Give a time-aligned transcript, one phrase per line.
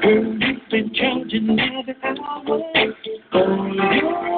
[0.02, 2.62] Girl, you've been charging every hour
[3.32, 4.37] for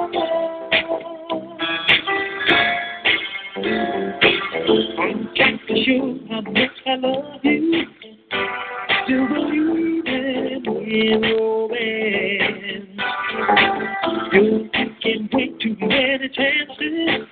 [6.46, 7.84] I love you.
[9.04, 12.90] Still believing in romance.
[14.32, 14.70] You
[15.02, 17.26] can't wait too many chances.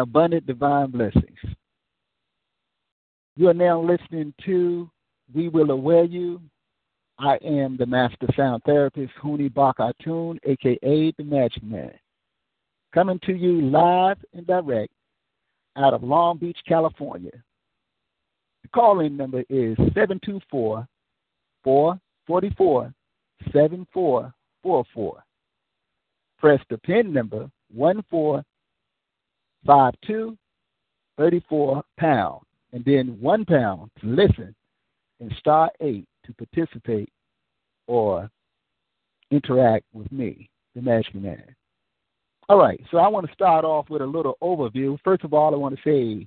[0.00, 1.38] Abundant divine blessings.
[3.36, 4.90] You are now listening to
[5.34, 6.40] We Will Aware You.
[7.18, 11.92] I am the Master Sound Therapist, Huni Bakatun, aka the Magic Man.
[12.92, 14.92] Coming to you live and direct
[15.76, 17.30] out of Long Beach, California.
[18.62, 20.86] The call-in number is 724
[21.62, 22.92] 444
[23.52, 25.24] 7444.
[26.38, 27.50] Press the pin number
[29.64, 30.36] 1452
[31.18, 32.40] 34 pound
[32.72, 34.54] and then one pound to listen
[35.20, 37.10] and star eight to participate
[37.86, 38.30] or
[39.30, 41.44] interact with me, the Magic Man.
[42.48, 44.98] All right, so I want to start off with a little overview.
[45.04, 46.26] First of all, I want to say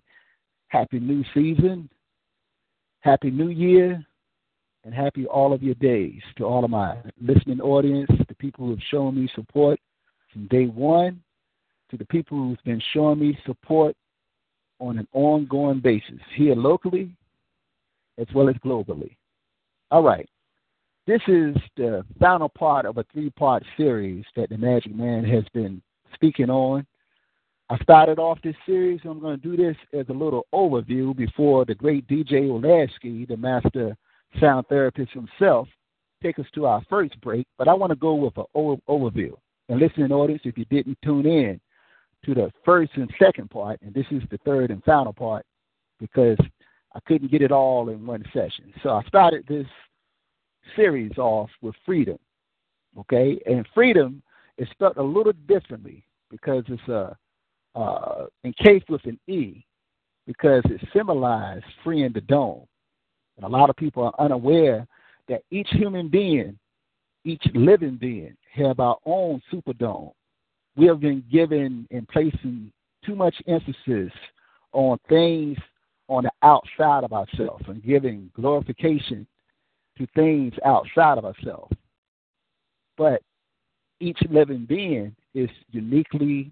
[0.67, 1.89] Happy New Season.
[3.01, 4.05] Happy New Year
[4.85, 8.71] and happy all of your days to all of my listening audience, the people who
[8.71, 9.79] have shown me support
[10.31, 11.21] from day one,
[11.93, 13.95] to the people who've been showing me support
[14.79, 17.15] on an ongoing basis here locally
[18.17, 19.15] as well as globally.
[19.91, 20.27] All right.
[21.05, 25.43] This is the final part of a three part series that the Magic Man has
[25.53, 25.83] been
[26.15, 26.83] speaking on.
[27.69, 29.01] I started off this series.
[29.05, 33.37] I'm going to do this as a little overview before the great DJ Olasky, the
[33.37, 33.95] master
[34.39, 35.67] sound therapist himself,
[36.23, 37.45] take us to our first break.
[37.59, 39.33] But I want to go with an overview.
[39.69, 41.59] And listening audience, if you didn't tune in
[42.25, 45.45] to the first and second part, and this is the third and final part,
[45.99, 46.37] because
[46.95, 48.73] I couldn't get it all in one session.
[48.81, 49.67] So I started this
[50.75, 52.17] series off with freedom.
[52.99, 53.39] Okay?
[53.45, 54.21] And freedom
[54.57, 57.17] is spelled a little differently because it's a
[57.75, 59.65] uh, encased with an E
[60.27, 62.65] because it symbolizes freeing the dome.
[63.35, 64.87] And a lot of people are unaware
[65.27, 66.57] that each human being,
[67.25, 70.11] each living being, have our own superdome.
[70.75, 72.71] We have been given and placing
[73.05, 74.11] too much emphasis
[74.71, 75.57] on things
[76.09, 79.25] on the outside of ourselves and giving glorification
[79.97, 81.75] to things outside of ourselves.
[82.97, 83.21] But
[83.99, 86.51] each living being is uniquely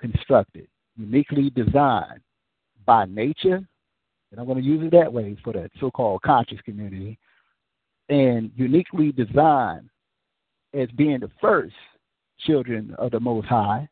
[0.00, 2.20] constructed, uniquely designed
[2.86, 3.66] by nature,
[4.30, 7.18] and I'm going to use it that way for the so called conscious community,
[8.08, 9.88] and uniquely designed
[10.74, 11.74] as being the first
[12.40, 13.88] children of the Most High,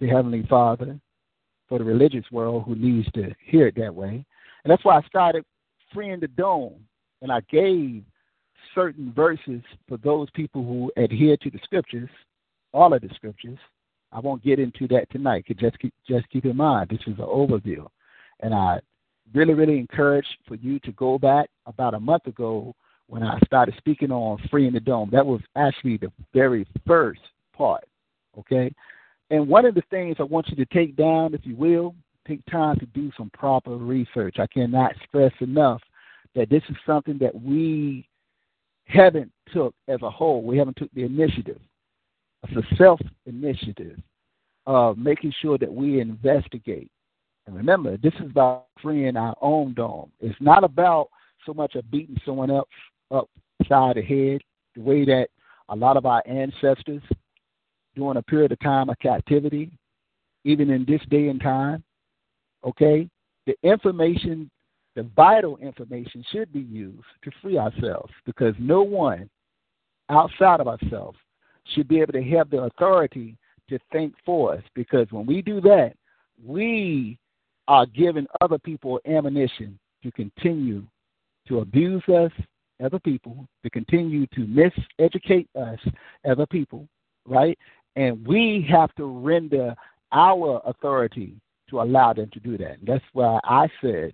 [0.00, 0.98] the Heavenly Father,
[1.68, 4.24] for the religious world who needs to hear it that way.
[4.64, 5.44] And that's why I started
[5.92, 6.74] freeing the dome,
[7.22, 8.02] and I gave
[8.74, 12.10] certain verses for those people who adhere to the scriptures,
[12.72, 13.58] all of the scriptures.
[14.12, 15.44] I won't get into that tonight.
[15.58, 17.86] Just keep, just keep in mind this is an overview,
[18.40, 18.80] and I
[19.32, 22.74] really, really encourage for you to go back about a month ago
[23.06, 25.10] when I started speaking on freeing the dome.
[25.12, 27.20] That was actually the very first
[27.56, 27.84] part.
[28.38, 28.72] Okay,
[29.30, 31.94] and one of the things I want you to take down, if you will,
[32.26, 34.36] take time to do some proper research.
[34.38, 35.80] I cannot stress enough
[36.34, 38.06] that this is something that we
[38.86, 40.42] haven't took as a whole.
[40.42, 41.60] We haven't took the initiative.
[42.42, 43.98] It's a self initiative
[44.66, 46.90] of making sure that we investigate.
[47.46, 50.10] And remember, this is about freeing our own dome.
[50.20, 51.08] It's not about
[51.44, 52.68] so much of beating someone else
[53.10, 54.40] upside the head,
[54.74, 55.28] the way that
[55.68, 57.02] a lot of our ancestors
[57.96, 59.70] during a period of time of captivity,
[60.44, 61.82] even in this day and time,
[62.64, 63.08] okay,
[63.46, 64.50] the information,
[64.96, 69.28] the vital information should be used to free ourselves because no one
[70.10, 71.18] outside of ourselves
[71.74, 73.36] should be able to have the authority
[73.68, 75.94] to think for us because when we do that,
[76.44, 77.18] we
[77.68, 80.82] are giving other people ammunition to continue
[81.48, 82.32] to abuse us
[82.80, 85.78] as a people, to continue to miseducate us
[86.24, 86.86] as a people,
[87.26, 87.58] right?
[87.96, 89.74] And we have to render
[90.12, 91.34] our authority
[91.70, 92.78] to allow them to do that.
[92.78, 94.12] And that's why I said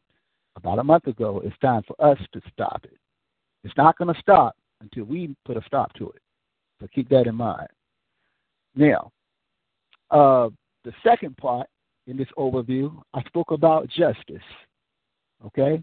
[0.57, 2.99] about a month ago it's time for us to stop it.
[3.65, 6.23] It's not going to stop until we put a stop to it.
[6.81, 7.69] So keep that in mind.
[8.75, 9.11] Now,
[10.11, 10.49] uh,
[10.85, 11.69] the second part
[12.07, 14.43] in this overview, I spoke about justice.
[15.47, 15.83] Okay?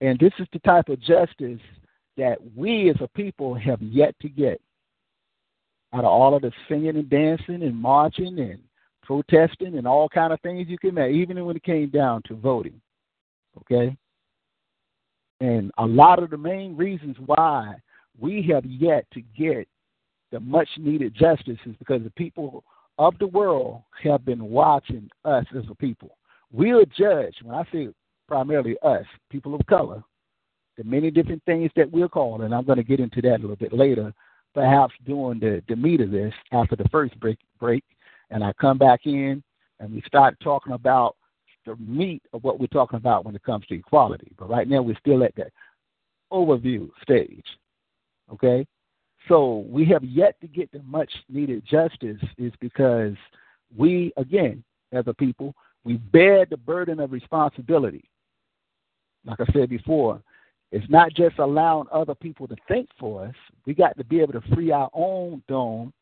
[0.00, 1.60] And this is the type of justice
[2.16, 4.60] that we as a people have yet to get
[5.94, 8.58] out of all of the singing and dancing and marching and
[9.02, 12.34] protesting and all kind of things you can make, even when it came down to
[12.34, 12.80] voting.
[13.58, 13.96] Okay?
[15.40, 17.74] And a lot of the main reasons why
[18.20, 19.66] we have yet to get
[20.30, 22.64] the much needed justice is because the people
[22.98, 26.16] of the world have been watching us as a people.
[26.52, 27.88] We are judged, when I say
[28.26, 30.02] primarily us, people of color,
[30.76, 33.40] the many different things that we're called, and I'm going to get into that a
[33.40, 34.12] little bit later,
[34.54, 37.84] perhaps during the, the meat of this after the first break, break,
[38.30, 39.42] and I come back in
[39.80, 41.16] and we start talking about
[41.66, 44.32] the meat of what we're talking about when it comes to equality.
[44.38, 45.46] But right now we're still at the
[46.32, 47.44] overview stage.
[48.32, 48.66] Okay?
[49.28, 53.14] So we have yet to get the much needed justice is because
[53.76, 58.04] we, again, as a people, we bear the burden of responsibility.
[59.24, 60.22] Like I said before,
[60.70, 63.34] it's not just allowing other people to think for us.
[63.66, 65.92] We got to be able to free our own dome,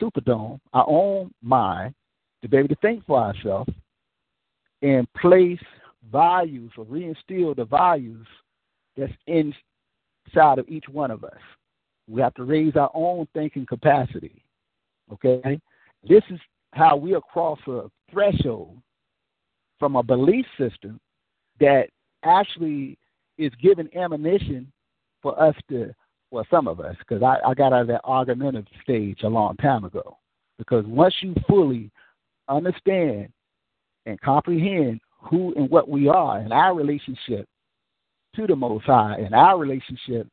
[0.00, 1.94] superdome, our own mind,
[2.42, 3.72] to be able to think for ourselves
[4.82, 5.60] and place
[6.10, 8.26] values or reinstill the values
[8.96, 11.38] that's inside of each one of us.
[12.08, 14.42] We have to raise our own thinking capacity.
[15.12, 15.60] Okay?
[16.06, 16.38] This is
[16.72, 18.76] how we cross a threshold
[19.78, 21.00] from a belief system
[21.60, 21.88] that
[22.24, 22.98] actually
[23.38, 24.70] is giving ammunition
[25.22, 25.94] for us to,
[26.30, 29.56] well, some of us, because I, I got out of that argumentative stage a long
[29.56, 30.18] time ago.
[30.58, 31.90] Because once you fully
[32.48, 33.28] understand
[34.06, 37.48] and comprehend who and what we are and our relationship
[38.36, 40.28] to the Most High and our relationship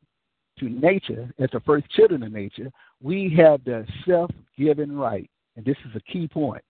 [0.58, 2.70] to nature as the first children of nature,
[3.02, 5.28] we have the self given right.
[5.56, 6.62] And this is a key point.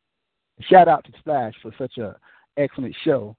[0.60, 2.16] Shout out to Splash for such a
[2.56, 3.36] excellent show.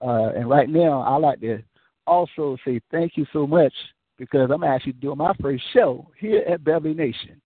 [0.00, 1.62] Uh, and right now, I like to
[2.06, 3.72] also say thank you so much
[4.18, 7.40] because I'm actually doing my first show here at Beverly Nation.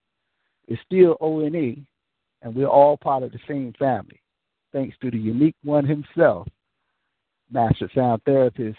[0.68, 1.84] It's still O&E,
[2.42, 4.20] and we're all part of the same family.
[4.72, 6.48] Thanks to the unique one himself,
[7.50, 8.78] Master Sound Therapist,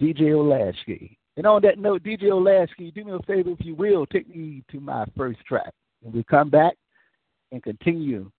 [0.00, 1.16] DJ Olasky.
[1.36, 4.64] And on that note, DJ Olasky, do me a favor if you will, take me
[4.72, 5.72] to my first track.
[6.04, 6.74] And we come back
[7.52, 8.30] and continue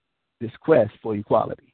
[0.42, 1.74] this quest for equality.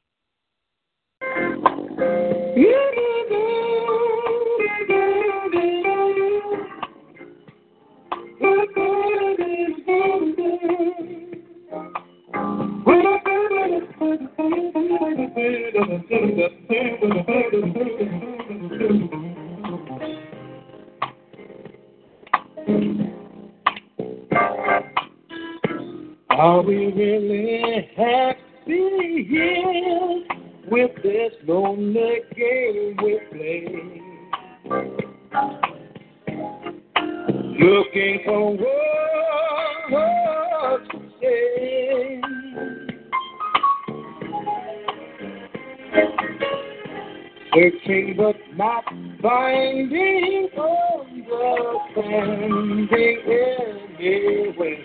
[15.78, 15.82] Are
[26.62, 30.24] we really happy here
[30.70, 33.66] with this lonely game we play?
[37.58, 38.95] Looking for words
[47.56, 48.84] Searching but not
[49.22, 51.06] finding oh,
[51.96, 53.18] understanding
[53.98, 54.84] anywhere.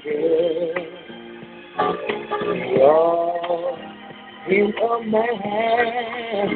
[2.72, 3.78] You're
[4.48, 6.48] in a man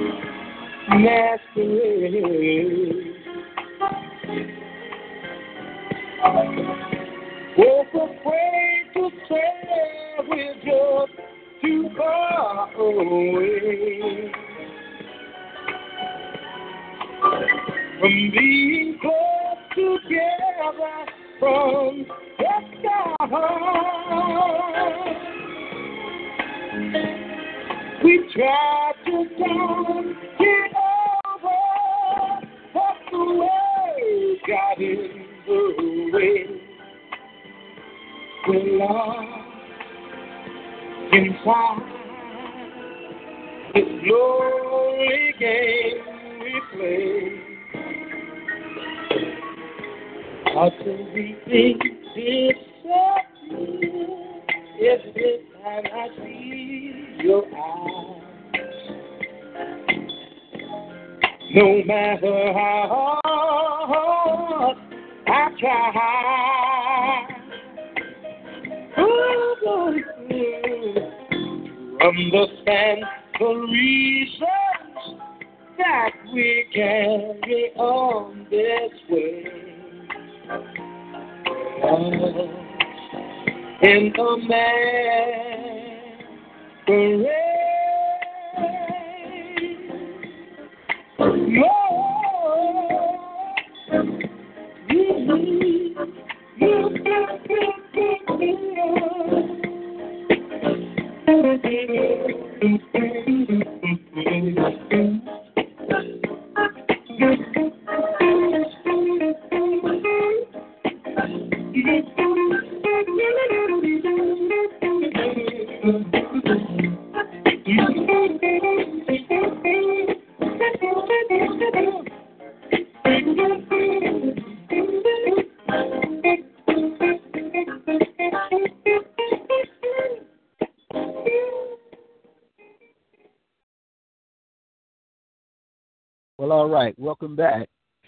[136.56, 136.98] all right.
[136.98, 137.68] Welcome back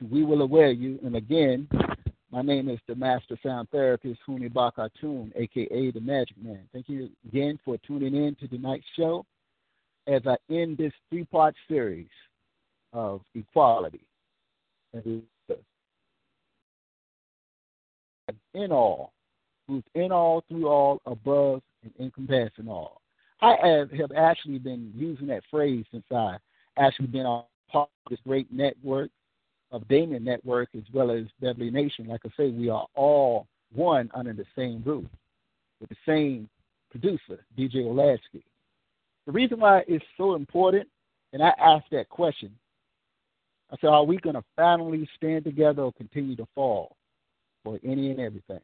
[0.09, 0.97] We Will Aware You.
[1.03, 1.67] And again,
[2.31, 6.61] my name is the Master Sound Therapist, Huni Bakatun, aka the Magic Man.
[6.71, 9.25] Thank you again for tuning in to tonight's show
[10.07, 12.07] as I end this three part series
[12.93, 13.99] of equality.
[14.93, 15.23] And
[18.53, 19.11] in all,
[19.67, 23.01] who's in all, through all, above, and encompassing all.
[23.41, 26.37] I have actually been using that phrase since I
[26.77, 29.09] actually been on part of this great network
[29.71, 32.07] of Damien Network as well as Beverly Nation.
[32.07, 35.05] Like I say, we are all one under the same roof
[35.79, 36.49] with the same
[36.89, 38.43] producer, DJ Olasky.
[39.25, 40.87] The reason why it's so important,
[41.33, 42.51] and I asked that question
[43.71, 46.95] I said, are we going to finally stand together or continue to fall
[47.63, 48.61] for any and everything?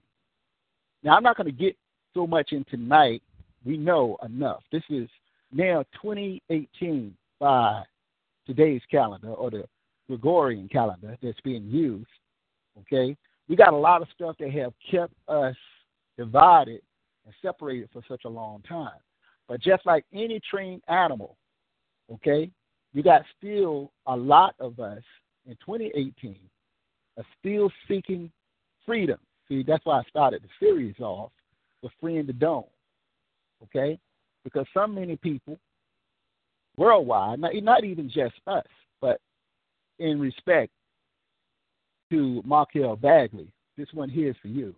[1.04, 1.76] Now, I'm not going to get
[2.14, 3.22] so much in tonight.
[3.66, 4.64] We know enough.
[4.72, 5.10] This is
[5.52, 7.84] now 2018 by
[8.46, 9.66] today's calendar or the
[10.08, 12.08] Gregorian calendar that's being used.
[12.82, 13.16] Okay,
[13.48, 15.56] we got a lot of stuff that have kept us
[16.18, 16.82] divided
[17.26, 19.00] and separated for such a long time.
[19.48, 21.38] But just like any trained animal,
[22.12, 22.50] okay,
[22.94, 25.04] you got still a lot of us
[25.46, 26.38] in 2018
[27.18, 28.32] are still seeking
[28.86, 29.20] freedom.
[29.48, 31.32] See, that's why I started the series off
[31.82, 32.66] with freeing the dome.
[33.64, 33.98] Okay,
[34.44, 35.58] because so many people
[36.78, 38.66] worldwide, not, not even just us,
[39.02, 39.20] but
[40.00, 40.72] in respect
[42.12, 44.76] to Markel Bagley, this one here is for you.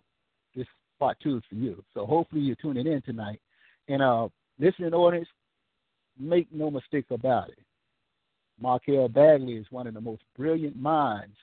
[0.54, 0.66] This
[0.98, 1.82] part two is for you.
[1.94, 3.40] So hopefully you're tuning in tonight.
[3.88, 5.28] And uh, listening audience,
[6.18, 7.58] make no mistake about it.
[8.60, 11.36] Markel Bagley is one of the most brilliant minds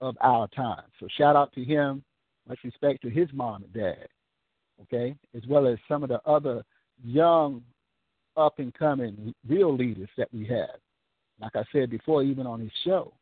[0.00, 0.82] of our time.
[0.98, 2.02] So shout out to him.
[2.48, 4.08] Much respect to his mom and dad.
[4.82, 6.64] Okay, as well as some of the other
[7.04, 7.62] young,
[8.36, 10.78] up and coming real leaders that we have.
[11.40, 13.12] Like I said before, even on his show,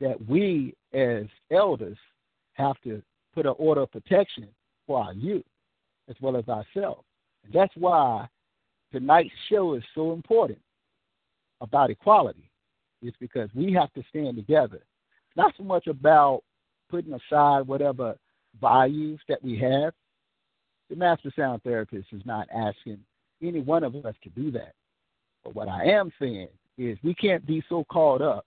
[0.00, 1.98] that we as elders
[2.54, 3.02] have to
[3.34, 4.48] put an order of protection
[4.86, 5.44] for our youth
[6.08, 7.04] as well as ourselves.
[7.44, 8.28] And that's why
[8.92, 10.58] tonight's show is so important
[11.60, 12.50] about equality.
[13.02, 14.80] It's because we have to stand together.
[15.36, 16.42] Not so much about
[16.90, 18.16] putting aside whatever
[18.60, 19.92] values that we have.
[20.88, 22.98] The master sound therapist is not asking
[23.42, 24.72] any one of us to do that.
[25.44, 28.44] But what I am saying is we can't be so caught up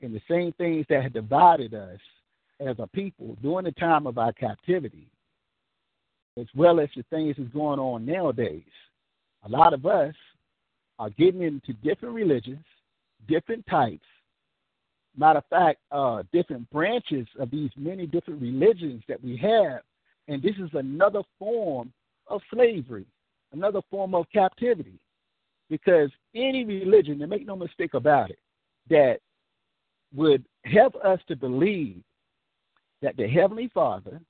[0.00, 1.98] in the same things that have divided us
[2.60, 5.08] as a people during the time of our captivity,
[6.38, 8.62] as well as the things that's going on nowadays.
[9.44, 10.14] A lot of us
[10.98, 12.64] are getting into different religions,
[13.28, 14.06] different types.
[15.16, 19.80] Matter of fact, uh, different branches of these many different religions that we have,
[20.28, 21.92] and this is another form
[22.26, 23.06] of slavery,
[23.54, 24.98] another form of captivity.
[25.70, 28.38] Because any religion, and make no mistake about it,
[28.90, 29.18] that
[30.14, 32.02] would help us to believe
[33.00, 34.20] that the Heavenly Father,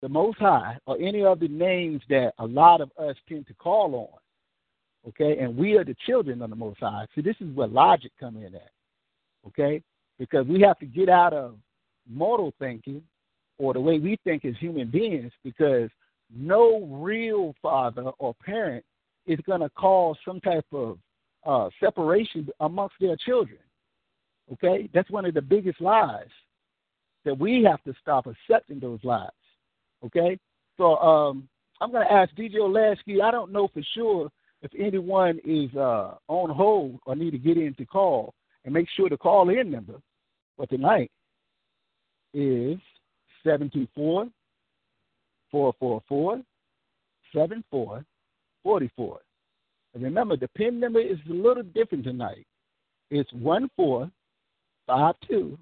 [0.00, 3.54] the Most High, or any of the names that a lot of us tend to
[3.54, 7.06] call on, okay, and we are the children of the Most High.
[7.14, 8.70] See, this is where logic come in at,
[9.46, 9.82] okay,
[10.18, 11.56] because we have to get out of
[12.08, 13.02] mortal thinking
[13.58, 15.90] or the way we think as human beings because
[16.34, 18.84] no real father or parent
[19.26, 20.98] is going to cause some type of
[21.44, 23.58] uh, separation amongst their children.
[24.52, 24.88] Okay?
[24.92, 26.28] That's one of the biggest lies
[27.24, 29.28] that we have to stop accepting those lies.
[30.04, 30.38] Okay?
[30.76, 31.48] So um,
[31.80, 33.22] I'm going to ask DJ Olasky.
[33.22, 34.30] I don't know for sure
[34.62, 38.34] if anyone is uh, on hold or need to get in to call
[38.64, 40.00] and make sure the call in number
[40.56, 41.10] for tonight
[42.34, 42.78] is
[43.44, 44.26] 724
[45.56, 46.42] 444
[47.32, 49.20] 7444.
[49.94, 52.46] And remember, the PIN number is a little different tonight.
[53.10, 54.10] It's 14
[54.86, 55.58] five two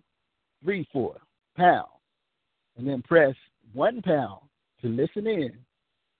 [0.62, 1.16] three four
[1.56, 1.86] pound,
[2.76, 3.34] and then press
[3.72, 4.40] one pound
[4.82, 5.52] to listen in,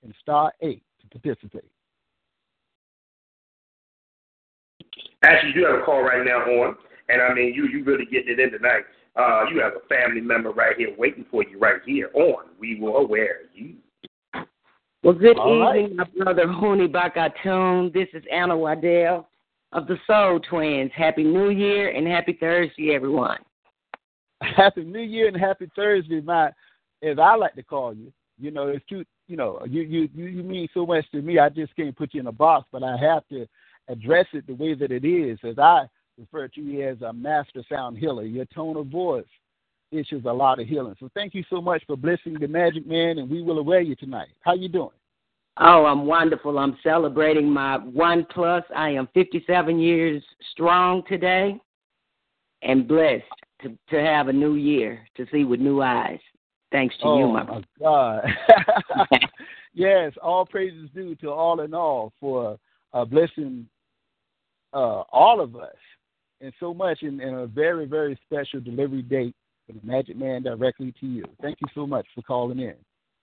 [0.02, 1.70] and star eight to participate.
[5.22, 6.76] Actually, you have a call right now on,
[7.08, 8.84] and I mean, you you really getting it in tonight.
[9.16, 12.46] Uh, you have a family member right here waiting for you right here on.
[12.58, 13.76] We will aware you.
[15.04, 17.92] Well, good All evening, my brother Huni Bakatun.
[17.92, 19.28] This is Anna Waddell
[19.72, 20.90] of the Soul Twins.
[20.96, 23.38] Happy New Year and happy Thursday, everyone.
[24.42, 26.48] Happy New Year and happy Thursday, my
[27.02, 28.12] as I like to call you.
[28.38, 29.06] You know, it's cute.
[29.28, 31.38] You know, you you you you mean so much to me.
[31.38, 33.46] I just can't put you in a box, but I have to
[33.88, 35.84] address it the way that it is, as I
[36.18, 38.24] refer to you as a master sound healer.
[38.24, 39.24] Your tone of voice
[39.90, 40.94] issues a lot of healing.
[40.98, 43.94] So thank you so much for blessing the Magic Man, and we will aware you
[43.96, 44.28] tonight.
[44.40, 44.90] How you doing?
[45.58, 46.58] Oh, I'm wonderful.
[46.58, 48.64] I'm celebrating my one plus.
[48.74, 51.56] I am 57 years strong today
[52.62, 53.22] and blessed
[53.62, 56.18] to, to have a new year, to see with new eyes.
[56.72, 58.24] Thanks to oh, you, my my God.
[59.74, 62.58] yes, all praises due to all in all for
[62.92, 63.68] uh, blessing
[64.72, 65.76] uh, all of us
[66.40, 69.34] and so much in, in a very, very special delivery date
[69.66, 71.24] for the Magic Man directly to you.
[71.40, 72.74] Thank you so much for calling in.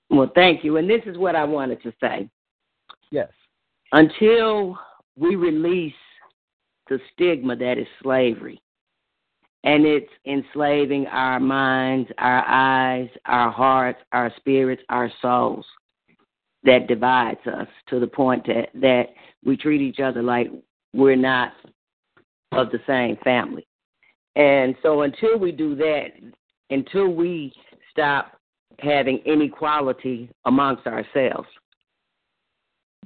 [0.10, 0.78] Well, thank you.
[0.78, 2.30] And this is what I wanted to say.
[3.12, 3.30] Yes.
[3.91, 4.78] Until
[5.17, 5.93] we release
[6.89, 8.62] the stigma that is slavery,
[9.63, 15.65] and it's enslaving our minds, our eyes, our hearts, our spirits, our souls,
[16.63, 19.10] that divides us to the point that, that
[19.45, 20.52] we treat each other like
[20.93, 21.54] we're not
[22.51, 23.65] of the same family.
[24.35, 26.11] And so until we do that,
[26.69, 27.53] until we
[27.91, 28.37] stop
[28.79, 31.47] having inequality amongst ourselves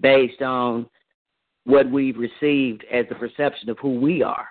[0.01, 0.87] based on
[1.65, 4.47] what we've received as the perception of who we are,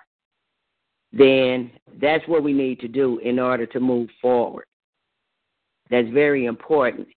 [1.13, 4.65] then that's what we need to do in order to move forward.
[5.89, 7.07] That's very important.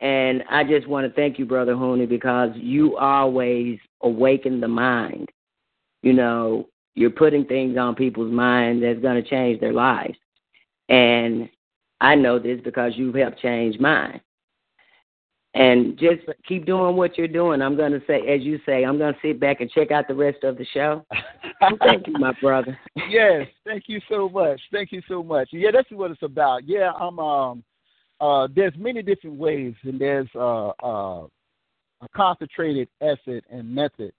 [0.00, 5.28] And I just want to thank you, Brother Huni, because you always awaken the mind.
[6.02, 10.16] You know, you're putting things on people's minds that's going to change their lives.
[10.88, 11.48] And
[12.00, 14.20] I know this because you've helped change mine.
[15.54, 17.62] And just keep doing what you're doing.
[17.62, 20.08] I'm going to say, as you say, I'm going to sit back and check out
[20.08, 21.06] the rest of the show.
[21.78, 22.76] thank you, my brother.
[23.08, 24.60] yes, thank you so much.
[24.72, 25.50] Thank you so much.
[25.52, 26.66] Yeah, that's what it's about.
[26.66, 27.18] Yeah, I'm.
[27.20, 27.64] Um,
[28.20, 31.26] uh, there's many different ways, and there's uh, uh,
[32.00, 34.12] a concentrated effort and method,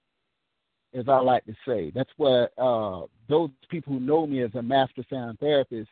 [0.96, 1.92] as I like to say.
[1.94, 5.90] That's what uh, those people who know me as a master sound therapist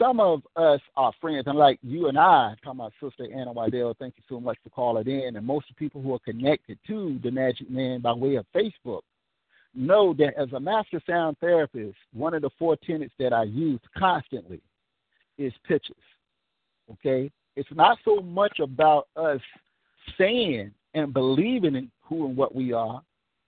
[0.00, 3.94] some of us are friends, and like you and I, talking about Sister Anna Waddell,
[3.98, 5.36] thank you so much for calling in.
[5.36, 9.02] And most people who are connected to the Magic Man by way of Facebook
[9.74, 13.80] know that as a master sound therapist, one of the four tenets that I use
[13.96, 14.60] constantly
[15.36, 15.94] is pitches.
[16.92, 17.30] Okay?
[17.56, 19.40] It's not so much about us
[20.16, 23.02] saying and believing in who and what we are.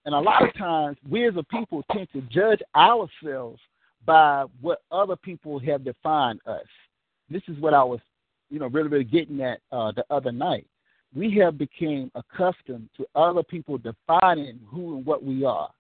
[0.05, 3.61] And a lot of times, we as a people tend to judge ourselves
[4.05, 6.67] by what other people have defined us.
[7.31, 8.01] This is what I was,
[8.51, 10.67] you know, really, really getting at uh, the other night.
[11.15, 15.71] We have become accustomed to other people defining who and what we are.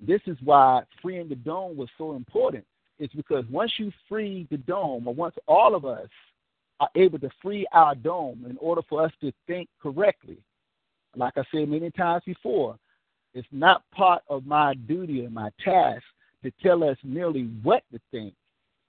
[0.00, 2.64] This is why freeing the dome was so important.
[2.98, 6.08] It's because once you free the dome, or once all of us
[6.80, 10.38] are able to free our dome in order for us to think correctly,
[11.16, 12.78] like I said many times before,
[13.34, 16.02] it's not part of my duty and my task
[16.42, 18.34] to tell us merely what to think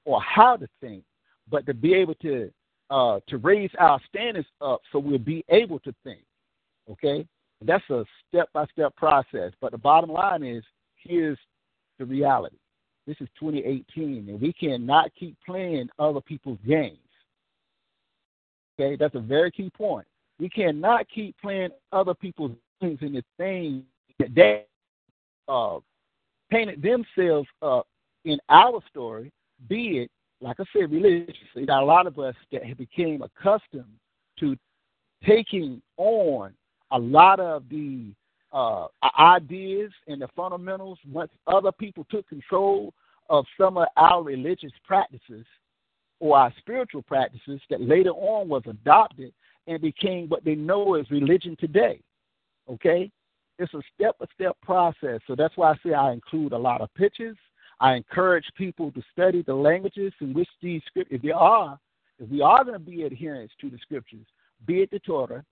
[0.05, 1.03] or how to think,
[1.49, 2.51] but to be able to
[2.89, 6.21] uh, to raise our standards up so we'll be able to think.
[6.89, 7.25] Okay,
[7.61, 9.51] that's a step by step process.
[9.61, 10.63] But the bottom line is,
[10.95, 11.37] here's
[11.97, 12.57] the reality.
[13.07, 16.97] This is 2018, and we cannot keep playing other people's games.
[18.79, 20.07] Okay, that's a very key point.
[20.39, 22.51] We cannot keep playing other people's
[22.81, 23.92] games in the things that
[24.33, 24.65] they
[25.47, 25.79] uh,
[26.49, 27.87] painted themselves up
[28.25, 29.31] in our story,
[29.67, 31.65] be it, like I said, religiously.
[31.67, 33.85] Now, a lot of us that became accustomed
[34.39, 34.55] to
[35.25, 36.53] taking on
[36.91, 38.13] a lot of the
[38.51, 38.87] uh,
[39.19, 42.93] ideas and the fundamentals once other people took control
[43.29, 45.45] of some of our religious practices
[46.19, 49.33] or our spiritual practices that later on was adopted
[49.67, 51.99] and became what they know as religion today.
[52.69, 53.09] Okay?
[53.59, 55.19] It's a step by step process.
[55.27, 57.37] So that's why I say I include a lot of pictures.
[57.79, 61.79] I encourage people to study the languages in which these scriptures, if they are,
[62.19, 64.25] if we are going to be adherents to the scriptures,
[64.65, 65.43] be it the Torah,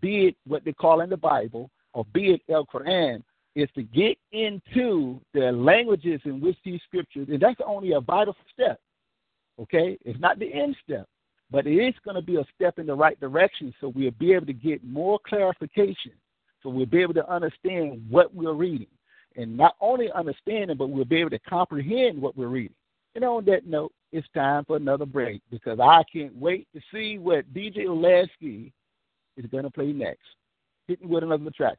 [0.00, 3.22] be it what they call in the Bible, or be it El Quran,
[3.56, 8.36] is to get into the languages in which these scriptures, and that's only a vital
[8.52, 8.80] step.
[9.60, 9.98] Okay?
[10.04, 11.06] It's not the end step,
[11.50, 14.32] but it is going to be a step in the right direction so we'll be
[14.32, 16.12] able to get more clarification
[16.62, 18.86] so we'll be able to understand what we're reading.
[19.36, 22.74] And not only understand it, but we'll be able to comprehend what we're reading.
[23.14, 27.18] And on that note, it's time for another break because I can't wait to see
[27.18, 28.72] what DJ Olasky
[29.36, 30.20] is going to play next.
[30.88, 31.78] Hitting with another track.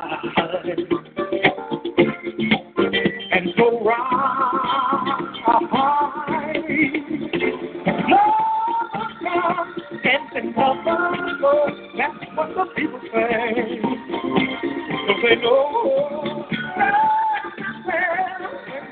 [3.41, 3.97] and so right.
[8.09, 8.41] Love
[9.23, 9.67] love.
[11.97, 13.81] That's what the people say.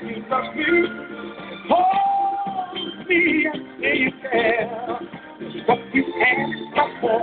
[0.02, 0.70] You love me.
[1.68, 4.66] Hold me and you care.
[5.66, 7.18] What you ask for.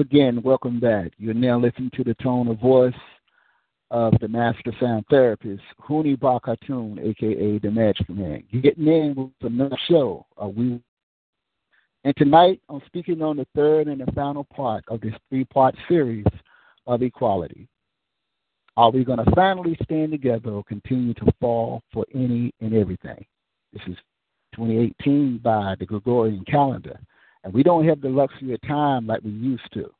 [0.00, 1.12] Again, welcome back.
[1.18, 2.92] You're now listening to the tone of voice
[3.90, 8.42] of the master sound therapist, Huni Bakatun, aka the Magic Man.
[8.50, 10.26] You're getting in with another show.
[10.42, 10.80] Uh, we
[12.04, 15.74] and tonight I'm speaking on the third and the final part of this three part
[15.86, 16.24] series
[16.86, 17.68] of equality.
[18.76, 23.22] Are we going to finally stand together or continue to fall for any and everything?
[23.72, 23.96] This is
[24.54, 26.98] 2018 by the Gregorian calendar.
[27.44, 29.90] And we don't have the luxury of time like we used to.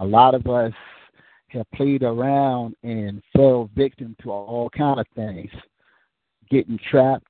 [0.00, 0.72] A lot of us
[1.48, 5.50] have played around and fell victim to all kind of things,
[6.50, 7.26] getting trapped,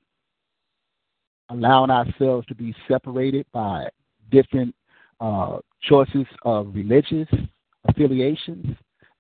[1.51, 3.87] allowing ourselves to be separated by
[4.31, 4.75] different
[5.21, 7.29] uh, choices of religious
[7.87, 8.67] affiliations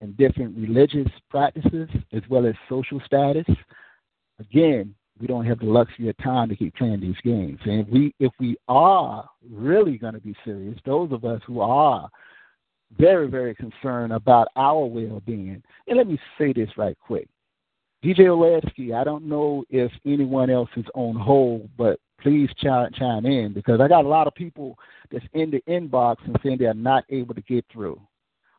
[0.01, 3.47] and different religious practices, as well as social status.
[4.41, 7.59] Again, we don't have the luxury of time to keep playing these games.
[7.65, 11.61] And if we if we are really going to be serious, those of us who
[11.61, 12.09] are
[12.99, 17.29] very very concerned about our well being, and let me say this right quick,
[18.05, 23.27] DJ Olasky, I don't know if anyone else is on hold, but please chime, chime
[23.27, 24.77] in because I got a lot of people
[25.11, 28.01] that's in the inbox and saying they're not able to get through.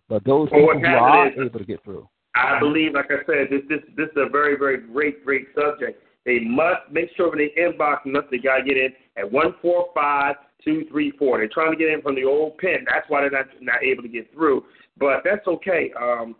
[0.07, 2.07] But those Well, people who are is- able to get through.
[2.37, 6.01] I believe, like I said, this this this is a very very great great subject.
[6.25, 9.87] They must make sure when they inbox unless they gotta get in at one four
[9.93, 11.37] five two three four.
[11.37, 12.85] They're trying to get in from the old pin.
[12.89, 14.63] That's why they're not not able to get through.
[14.97, 15.91] But that's okay.
[15.99, 16.35] Um,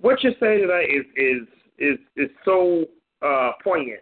[0.00, 2.84] what you're saying tonight is is is is so
[3.24, 4.00] uh, poignant.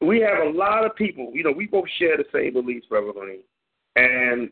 [0.00, 1.30] We have a lot of people.
[1.32, 3.40] You know, we both share the same beliefs, Brother Honey,
[3.96, 4.50] and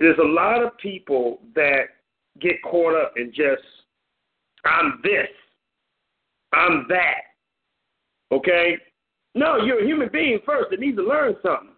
[0.00, 1.84] there's a lot of people that
[2.40, 3.62] get caught up in just
[4.64, 5.28] I'm this,
[6.52, 7.31] I'm that.
[8.32, 8.76] Okay?
[9.34, 11.68] No, you're a human being first that needs to learn something.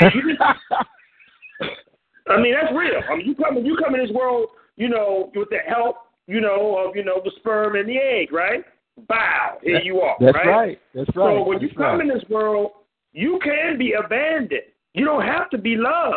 [0.00, 1.70] And you just-
[2.28, 3.00] I mean, that's real.
[3.10, 6.40] I mean, you come you come in this world, you know, with the help, you
[6.40, 8.64] know, of you know the sperm and the egg, right?
[9.08, 10.46] Bow, here you are, That's right?
[10.46, 10.80] right.
[10.94, 11.36] That's right.
[11.36, 12.00] So when you come right.
[12.00, 12.72] in this world,
[13.12, 14.62] you can be abandoned.
[14.94, 16.16] You don't have to be loved.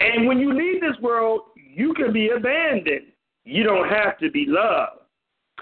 [0.00, 3.06] And when you leave this world, you can be abandoned.
[3.44, 5.00] You don't have to be loved.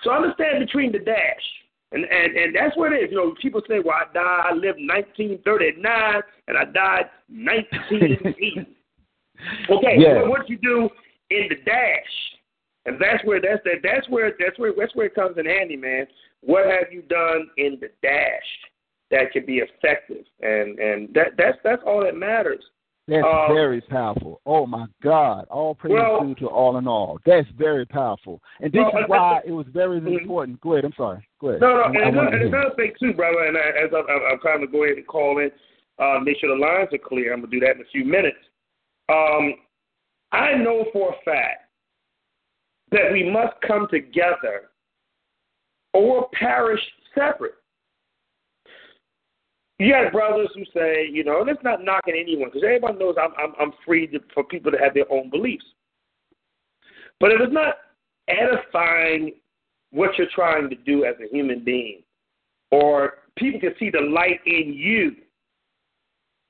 [0.03, 1.43] So understand between the dash.
[1.93, 3.11] And, and and that's what it is.
[3.11, 7.11] You know, people say, Well, I died, I lived nineteen thirty nine and I died
[7.29, 8.67] nineteen eighty.
[9.69, 10.29] Okay, Yeah.
[10.29, 10.89] what you do
[11.31, 12.15] in the dash,
[12.87, 15.77] and that's where that's that that's where that's where that's where it comes in handy,
[15.77, 16.07] man.
[16.43, 18.47] What have you done in the dash?
[19.13, 22.65] that can be effective, and and that that's that's all that matters.
[23.13, 24.41] That's Um, very powerful.
[24.47, 25.47] Oh my God!
[25.51, 27.19] All praise Well- due to all in all.
[27.27, 30.21] That's very powerful, and this is why it was very Mhm.
[30.23, 30.61] important.
[30.63, 30.87] Go ahead.
[30.87, 31.29] I'm sorry.
[31.39, 31.61] Go ahead.
[31.61, 33.45] No, no, I- and, I another, and another thing too, brother.
[33.45, 35.53] And I, as I'm, I'm, I'm trying to go ahead and call in,
[35.99, 37.35] uh, make sure the lines are clear.
[37.35, 38.39] I'm gonna do that in a few minutes.
[39.11, 39.57] Um,
[40.33, 41.69] I know for a fact
[42.93, 44.71] that we must come together
[45.93, 46.81] or perish
[47.15, 47.57] separate.
[49.79, 53.17] You got brothers who say, you know, and it's not knocking anyone because everybody knows
[53.21, 55.65] I'm I'm, I'm free to, for people to have their own beliefs.
[57.19, 57.77] But it's not
[58.29, 59.33] edifying
[59.91, 62.03] what you're trying to do as a human being,
[62.71, 65.17] or people can see the light in you.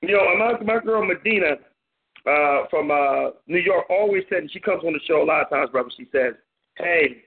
[0.00, 1.56] You know, my my girl Medina
[2.26, 5.42] uh, from uh, New York always said, and she comes on the show a lot
[5.42, 5.90] of times, brother.
[5.96, 6.34] She says,
[6.76, 7.24] "Hey,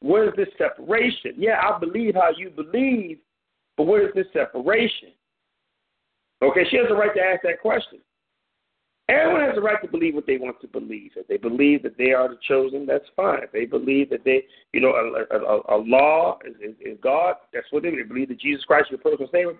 [0.00, 1.34] where is this separation?
[1.36, 3.18] Yeah, I believe how you believe,
[3.76, 5.10] but where is this separation?"
[6.42, 7.98] Okay, she has the right to ask that question.
[9.08, 11.12] Everyone has the right to believe what they want to believe.
[11.16, 13.42] If they believe that they are the chosen, that's fine.
[13.42, 17.36] If they believe that they, you know, a, a, a law is, is, is God,
[17.54, 19.54] that's what they, they believe that Jesus Christ is your personal Savior.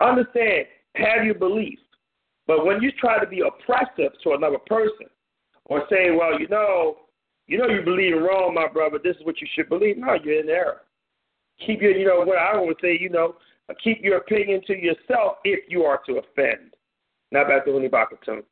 [0.00, 1.80] Understand, have your belief.
[2.46, 5.06] But when you try to be oppressive to another person,
[5.66, 6.96] or say, well, you know,
[7.46, 8.98] you know, you believe wrong, my brother.
[9.02, 9.98] This is what you should believe.
[9.98, 10.82] No, you're in error.
[11.64, 13.36] Keep your, you know, what I would say, you know,
[13.82, 16.74] keep your opinion to yourself if you are to offend.
[17.32, 18.42] Now back to Huni Bakatun.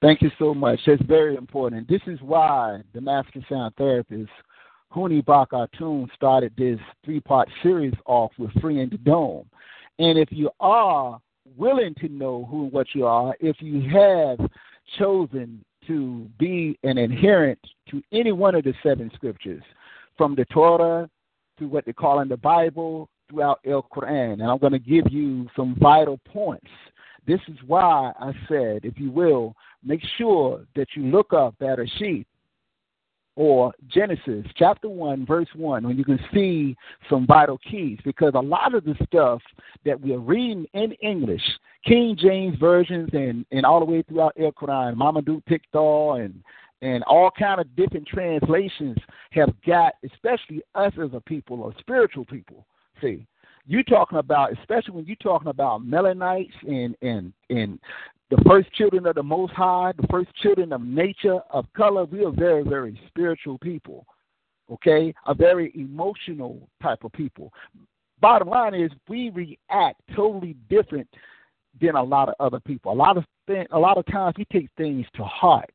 [0.00, 0.80] Thank you so much.
[0.86, 1.88] That's very important.
[1.88, 4.30] This is why the Master Sound Therapist,
[4.92, 9.48] Huni Bakatun, started this three part series off with Freeing the Dome.
[9.98, 11.20] And if you are
[11.56, 14.38] willing to know who and what you are, if you have
[14.98, 17.58] chosen to be an adherent
[17.90, 19.62] to any one of the seven scriptures,
[20.16, 21.08] from the Torah
[21.58, 25.10] to what they call in the Bible throughout El Quran, and I'm going to give
[25.10, 26.70] you some vital points.
[27.26, 32.24] This is why I said, if you will, make sure that you look up Bereshit
[33.36, 36.74] or Genesis chapter 1, verse 1, when you can see
[37.08, 37.98] some vital keys.
[38.04, 39.40] Because a lot of the stuff
[39.84, 41.42] that we're reading in English,
[41.84, 46.42] King James versions and, and all the way throughout El Quran, Mamadou Tikdal and
[46.80, 48.96] and all kind of different translations
[49.30, 52.66] have got, especially us as a people or spiritual people.
[53.00, 53.26] See,
[53.66, 57.78] you talking about, especially when you're talking about Melanites and and and
[58.30, 62.04] the first children of the Most High, the first children of nature, of color.
[62.04, 64.06] We are very, very spiritual people.
[64.70, 67.52] Okay, a very emotional type of people.
[68.20, 71.08] Bottom line is, we react totally different
[71.80, 72.92] than a lot of other people.
[72.92, 75.70] A lot of th- a lot of times we take things to heart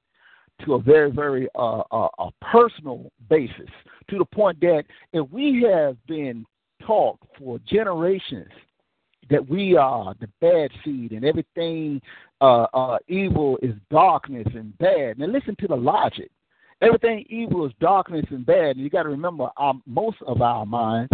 [0.63, 3.69] to a very, very uh, uh, a personal basis,
[4.09, 6.45] to the point that if we have been
[6.85, 8.49] taught for generations
[9.29, 12.01] that we are the bad seed and everything
[12.41, 15.17] uh, uh, evil is darkness and bad.
[15.17, 16.29] Now listen to the logic.
[16.81, 18.75] Everything evil is darkness and bad.
[18.75, 21.13] And you got to remember, our, most of our minds,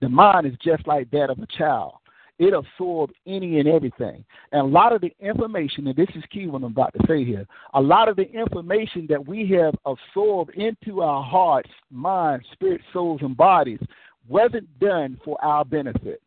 [0.00, 1.94] the mind is just like that of a child.
[2.38, 4.24] It absorbs any and everything.
[4.52, 7.24] And a lot of the information, and this is key what I'm about to say
[7.24, 12.82] here, a lot of the information that we have absorbed into our hearts, minds, spirit,
[12.92, 13.80] souls, and bodies
[14.28, 16.20] wasn't done for our benefit.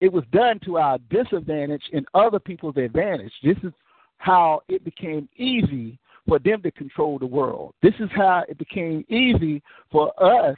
[0.00, 3.32] It was done to our disadvantage and other people's advantage.
[3.42, 3.72] This is
[4.18, 7.74] how it became easy for them to control the world.
[7.82, 10.56] This is how it became easy for us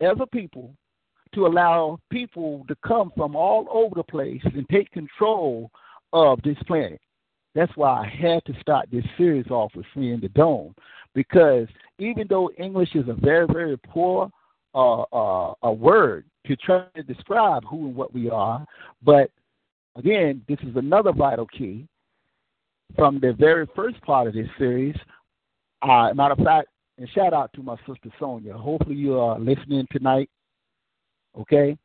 [0.00, 0.74] as a people
[1.34, 5.70] to allow people to come from all over the place and take control
[6.12, 7.00] of this planet.
[7.54, 10.74] That's why I had to start this series off with Freeing the Dome,
[11.14, 14.30] because even though English is a very, very poor
[14.80, 18.64] a word to try to describe who and what we are,
[19.02, 19.30] but
[19.96, 21.86] again, this is another vital key
[22.94, 24.96] from the very first part of this series.
[25.82, 26.68] Uh, matter of fact,
[26.98, 28.54] and shout out to my sister Sonia.
[28.54, 30.30] Hopefully, you are listening tonight.
[31.38, 31.76] Okay,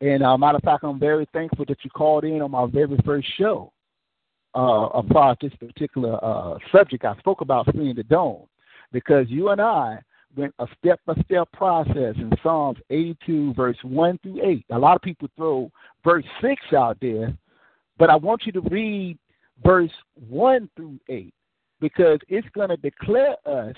[0.00, 2.98] and uh, matter of fact, I'm very thankful that you called in on my very
[3.04, 3.72] first show
[4.54, 7.04] uh, about this particular uh, subject.
[7.04, 8.46] I spoke about freeing the dome
[8.92, 10.00] because you and I
[10.36, 14.64] went a step by step process in Psalms 82, verse 1 through 8.
[14.70, 15.70] A lot of people throw
[16.04, 17.34] verse 6 out there,
[17.98, 19.18] but I want you to read
[19.64, 19.90] verse
[20.28, 21.34] 1 through 8
[21.80, 23.76] because it's going to declare us,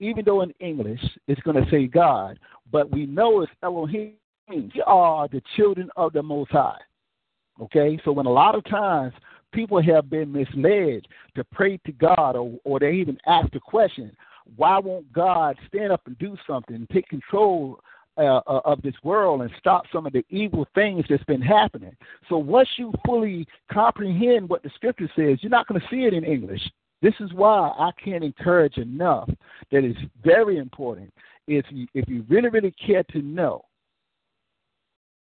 [0.00, 2.38] even though in English it's going to say God,
[2.70, 4.12] but we know it's Elohim.
[4.48, 6.80] We are the children of the Most High.
[7.60, 9.14] Okay, so when a lot of times
[9.52, 11.06] people have been misled
[11.36, 14.14] to pray to God, or, or they even ask the question,
[14.56, 17.80] why won't God stand up and do something, take control
[18.16, 21.96] uh, uh, of this world and stop some of the evil things that's been happening.
[22.28, 26.14] So once you fully comprehend what the scripture says, you're not going to see it
[26.14, 26.60] in English.
[27.02, 29.28] This is why I can't encourage enough
[29.72, 31.12] that it's very important
[31.46, 33.64] if you if you really really care to know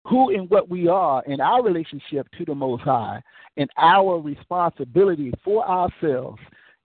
[0.05, 3.21] who and what we are in our relationship to the Most High
[3.57, 6.39] and our responsibility for ourselves,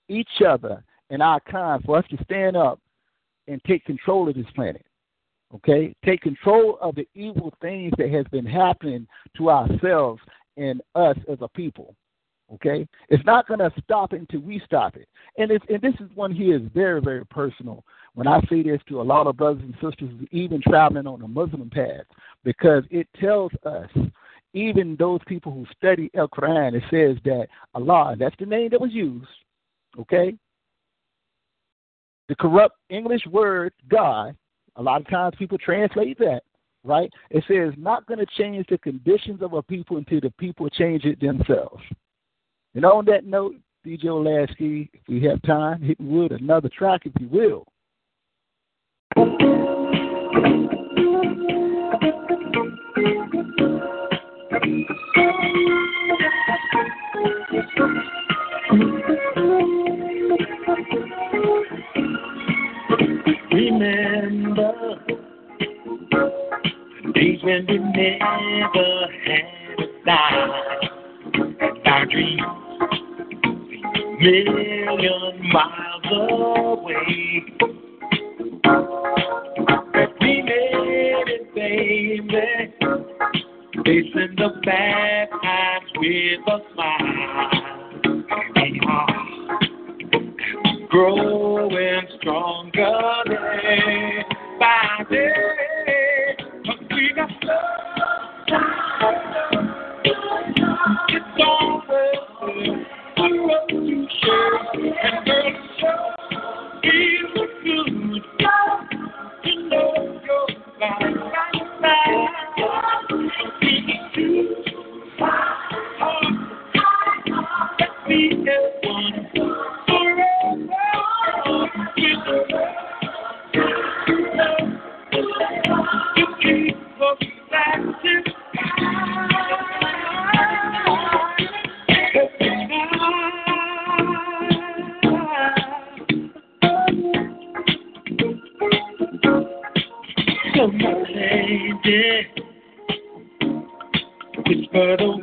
[0.09, 2.81] each other, and our kind for us to stand up
[3.49, 4.85] and take control of this planet.
[5.55, 5.95] Okay?
[6.05, 9.07] Take control of the evil things that has been happening
[9.37, 10.23] to ourselves
[10.57, 11.95] and us as a people.
[12.55, 12.87] Okay?
[13.09, 15.09] It's not going to stop until we stop it.
[15.37, 17.85] And, it's, and this is one here is very, very personal
[18.15, 21.29] when I say this to a lot of brothers and sisters, even traveling on the
[21.29, 22.07] Muslim path,
[22.45, 23.89] because it tells us,
[24.53, 28.81] even those people who study El Quran, it says that Allah, that's the name that
[28.81, 29.29] was used,
[29.99, 30.35] okay?
[32.31, 34.37] The corrupt English word God,
[34.77, 36.43] a lot of times people translate that,
[36.85, 37.11] right?
[37.29, 41.05] It says not going to change the conditions of a people until the people change
[41.05, 41.83] it themselves.
[42.77, 47.01] And on that note, DJ Olasky, if we have time, hit me with another track,
[47.05, 47.67] if you will.
[63.53, 64.73] Remember
[66.17, 70.53] the days when we never had a dime.
[71.87, 72.43] Our dreams
[74.21, 77.43] million miles away.
[80.21, 82.47] We made it, baby.
[83.85, 87.51] Facing the bad times with a smile.
[88.57, 89.31] We are
[90.91, 94.25] growing stronger day
[94.59, 95.70] by day.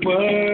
[0.08, 0.47] Whisper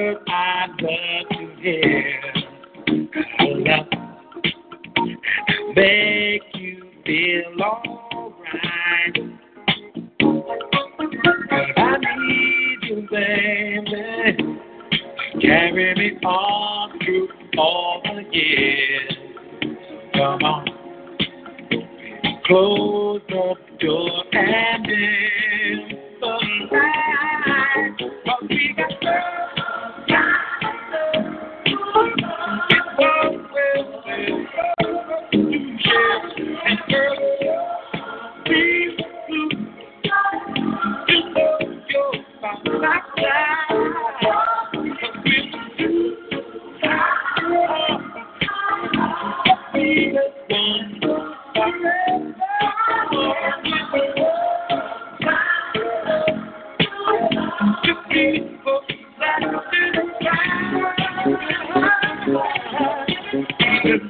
[62.25, 64.01] If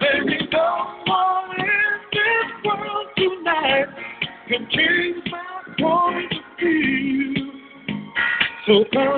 [1.07, 1.65] more in
[2.11, 3.87] this world tonight
[4.47, 5.53] can change my.
[8.67, 9.12] So come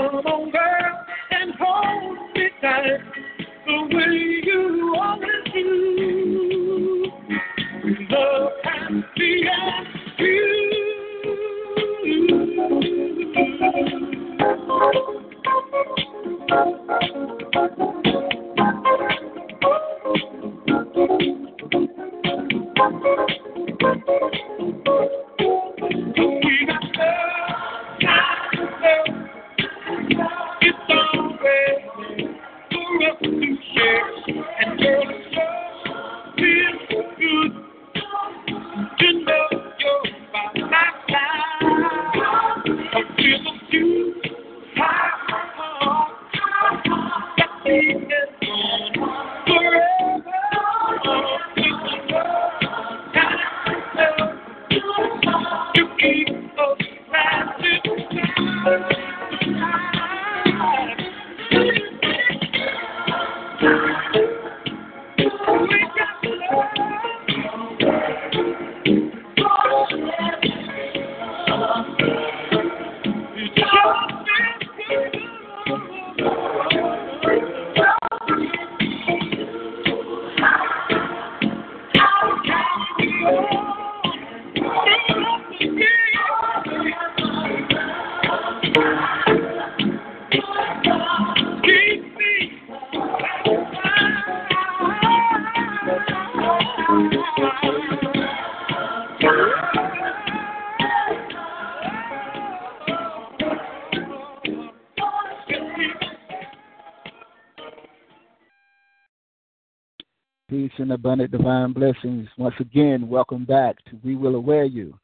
[111.27, 112.27] divine blessings.
[112.37, 114.97] Once again, welcome back to We Will Aware You.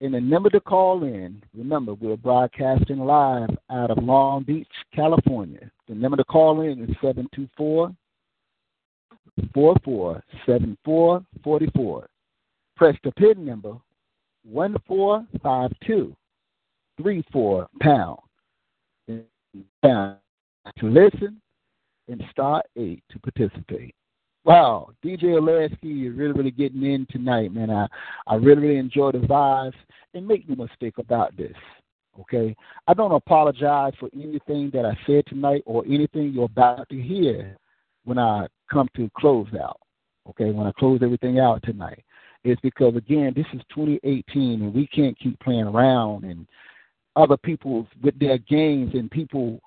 [0.00, 5.70] And the number to call in, remember, we're broadcasting live out of Long Beach, California.
[5.88, 7.94] The number to call in is 724
[9.52, 12.06] 447444.
[12.76, 13.76] Press the PIN number
[14.44, 16.16] 1452
[17.02, 18.18] 34 pound.
[19.82, 20.18] Pound
[20.78, 21.40] to listen
[22.08, 23.94] and star 8 to participate.
[24.44, 27.70] Wow, DJ Lasky, you're really, really getting in tonight, man.
[27.70, 27.86] I,
[28.26, 29.72] I really, really enjoy the vibes.
[30.12, 31.56] And make no mistake about this,
[32.20, 32.54] okay?
[32.86, 37.56] I don't apologize for anything that I said tonight or anything you're about to hear
[38.04, 39.80] when I come to close out,
[40.28, 40.50] okay?
[40.50, 42.04] When I close everything out tonight.
[42.44, 46.46] It's because, again, this is 2018 and we can't keep playing around and
[47.16, 49.58] other people with their games and people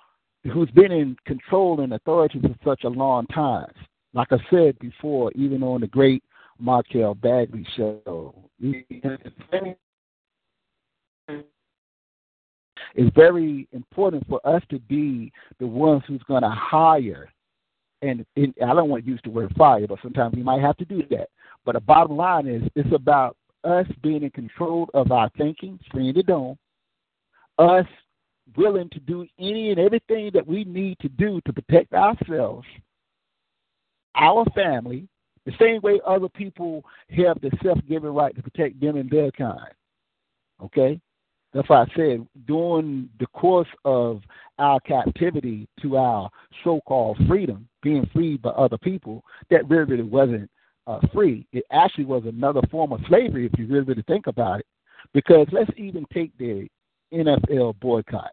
[0.53, 3.67] who's been in control and authority for such a long time
[4.17, 6.23] like I said before, even on the great
[6.59, 9.85] Markel Bagley show, it's
[13.15, 17.29] very important for us to be the ones who's going to hire.
[18.01, 20.77] And it, I don't want to use the word fire, but sometimes we might have
[20.77, 21.29] to do that.
[21.63, 26.15] But the bottom line is, it's about us being in control of our thinking, freeing
[26.15, 26.57] the dome,
[27.59, 27.85] us
[28.55, 32.65] willing to do any and everything that we need to do to protect ourselves
[34.17, 35.07] our family
[35.45, 39.31] the same way other people have the self given right to protect them and their
[39.31, 39.71] kind.
[40.61, 40.99] Okay?
[41.53, 44.21] That's why I said during the course of
[44.59, 46.29] our captivity to our
[46.65, 50.51] so called freedom, being freed by other people, that really, really wasn't
[50.85, 51.47] uh, free.
[51.53, 54.65] It actually was another form of slavery if you really, really think about it.
[55.13, 56.67] Because let's even take the
[57.13, 58.31] NFL boycott.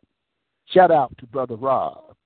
[0.67, 2.17] Shout out to Brother Rob.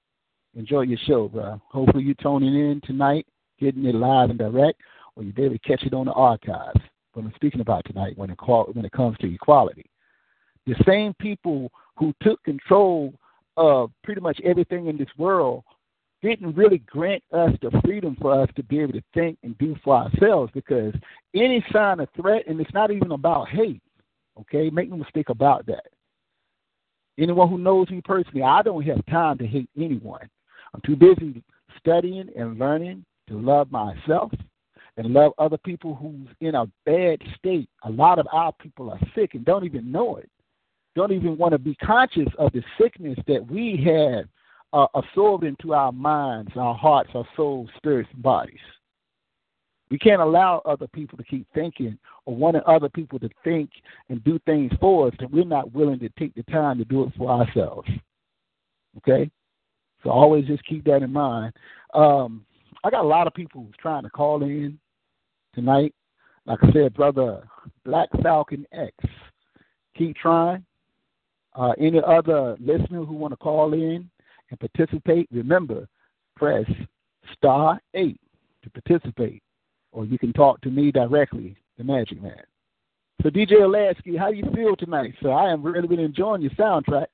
[0.55, 1.61] Enjoy your show, bro.
[1.69, 3.27] Hopefully you're tuning in tonight
[3.59, 4.81] getting it live and direct,
[5.17, 6.81] or you're able to catch it on the archives.
[7.13, 8.39] What I'm speaking about tonight when it,
[8.73, 9.87] when it comes to equality.
[10.67, 13.15] The same people who took control
[13.57, 15.65] of pretty much everything in this world
[16.23, 19.77] didn't really grant us the freedom for us to be able to think and do
[19.85, 20.93] for ourselves because
[21.35, 23.83] any sign of threat, and it's not even about hate,
[24.41, 24.69] okay?
[24.71, 25.87] Make no mistake about that.
[27.19, 30.29] Anyone who knows me personally, I don't have time to hate anyone.
[30.75, 31.43] I'm too busy
[31.79, 34.33] studying and learning to love myself
[34.97, 37.69] and love other people who's in a bad state.
[37.85, 40.29] A lot of our people are sick and don't even know it.
[40.97, 44.25] Don't even want to be conscious of the sickness that we have
[44.73, 48.59] uh, absorbed into our minds, our hearts, our souls, spirits, and bodies.
[49.91, 53.71] We can't allow other people to keep thinking or wanting other people to think
[54.09, 57.05] and do things for us that we're not willing to take the time to do
[57.05, 57.89] it for ourselves.
[58.99, 59.31] Okay?
[60.03, 61.55] So always just keep that in mind.
[61.95, 62.45] Um,
[62.85, 64.79] I got a lot of people who's trying to call in
[65.55, 65.95] tonight.
[66.47, 67.47] Like I said, brother
[67.85, 68.95] Black Falcon X,
[69.97, 70.65] keep trying.
[71.55, 74.09] Uh, any other listener who want to call in
[74.51, 75.89] and participate, remember,
[76.37, 76.65] press
[77.37, 78.21] star eight
[78.63, 79.43] to participate,
[79.93, 82.43] or you can talk to me directly, the Magic Man.
[83.23, 85.33] So, DJ Olasky, how do you feel tonight, sir?
[85.33, 87.07] I am really, really enjoying your soundtrack.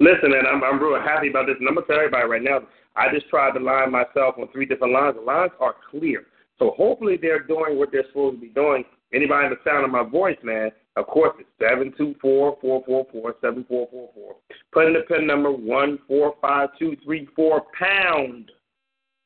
[0.00, 2.60] Listen, man, I'm I'm real happy about this, and I'm gonna tell everybody right now.
[2.94, 5.16] I just tried the line myself on three different lines.
[5.16, 6.26] The lines are clear.
[6.58, 8.84] So hopefully they're doing what they're supposed to be doing.
[9.14, 12.82] Anybody in the sound of my voice, man, of course it's seven two four four
[12.86, 14.36] four four seven four four four.
[14.72, 18.50] Put in the pin number one four five two three four pound.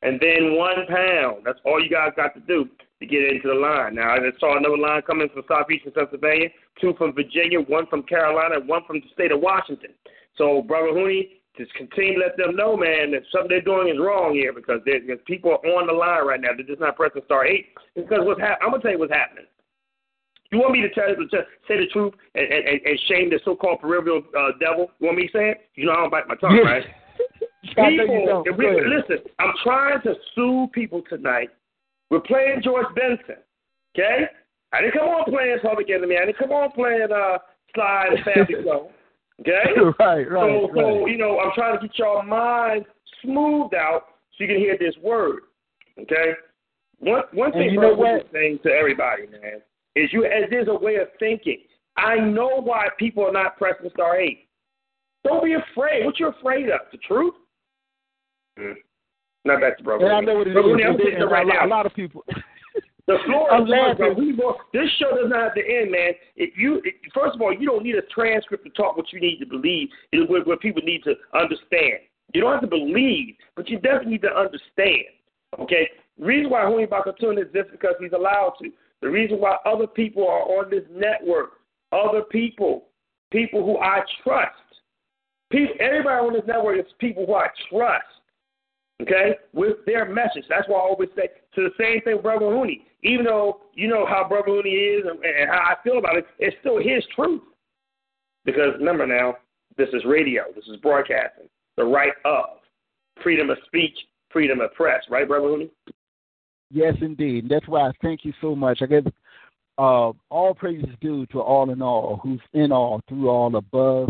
[0.03, 1.43] And then one pound.
[1.45, 2.69] That's all you guys got to do
[3.01, 3.95] to get into the line.
[3.97, 6.49] Now I just saw another line coming from southeastern Pennsylvania,
[6.81, 9.91] two from Virginia, one from Carolina, and one from the state of Washington.
[10.39, 13.99] So, Brother Huni, just continue to let them know, man, that something they're doing is
[13.99, 16.51] wrong here because, because people are on the line right now.
[16.57, 17.69] They're just not pressing star eight.
[17.95, 19.47] Because what's hap- I'm gonna tell you what's happening.
[20.53, 21.27] You want me to tell to
[21.67, 24.91] say the truth and, and, and shame the so-called proverbial uh, devil?
[25.01, 25.69] You want me to say it?
[25.75, 26.85] You know I don't bite my tongue, right?
[27.79, 31.51] I know you People, we, listen, I'm trying to sue people tonight.
[32.11, 33.43] We're playing George Benson,
[33.95, 34.27] okay?
[34.73, 36.17] I didn't come on playing Public Enemy.
[36.17, 37.39] I didn't come on playing uh,
[37.75, 38.91] Slide and Family Flow,
[39.41, 39.65] okay?
[39.99, 42.85] right, right, so, so, you know, I'm trying to get your mind
[43.23, 44.05] smoothed out
[44.37, 45.41] so you can hear this word,
[46.01, 46.33] okay?
[46.99, 48.23] One, one thing you know what?
[48.23, 49.61] is saying to everybody, man,
[49.95, 51.59] is you as there's a way of thinking.
[51.97, 54.49] I know why people are not pressing star eight.
[55.25, 56.05] Don't be afraid.
[56.05, 56.81] What you afraid of?
[56.93, 57.35] The truth?
[58.59, 58.75] Mm.
[59.45, 60.05] Not back to brother.
[60.05, 60.55] And I know what it is.
[60.55, 61.67] Brother Rooney, I'm And saying a, right lot, now.
[61.67, 62.25] a lot of people.
[63.07, 64.15] The floor I'm is yours, laughing.
[64.19, 66.13] We go- This show does not have to end, man.
[66.35, 69.21] If you, if, first of all, you don't need a transcript to talk what you
[69.21, 69.89] need to believe.
[70.11, 72.03] It's what, what people need to understand.
[72.35, 75.07] You don't have to believe, but you definitely need to understand.
[75.61, 75.89] Okay.
[76.19, 78.71] Reason why Huni Bakatun is just because he's allowed to.
[79.03, 81.61] The reason why other people are on this network,
[81.93, 82.87] other people,
[83.31, 84.55] people who I trust.
[85.53, 88.05] People, everybody on this network is people who I trust
[89.03, 90.45] okay, with their message.
[90.49, 92.83] That's why I always say to the same thing with Brother Huni.
[93.07, 96.27] Even though you know how Brother Huni is and, and how I feel about it,
[96.39, 97.43] it's still his truth.
[98.45, 99.37] Because remember now,
[99.77, 102.59] this is radio, this is broadcasting, the right of
[103.23, 103.97] freedom of speech,
[104.31, 105.71] freedom of press, right, Brother Huni?
[106.71, 107.49] Yes, indeed.
[107.49, 108.81] That's why I thank you so much.
[108.83, 109.07] I give
[109.79, 114.09] uh, all praises due to all in all, who's in all, through all, above,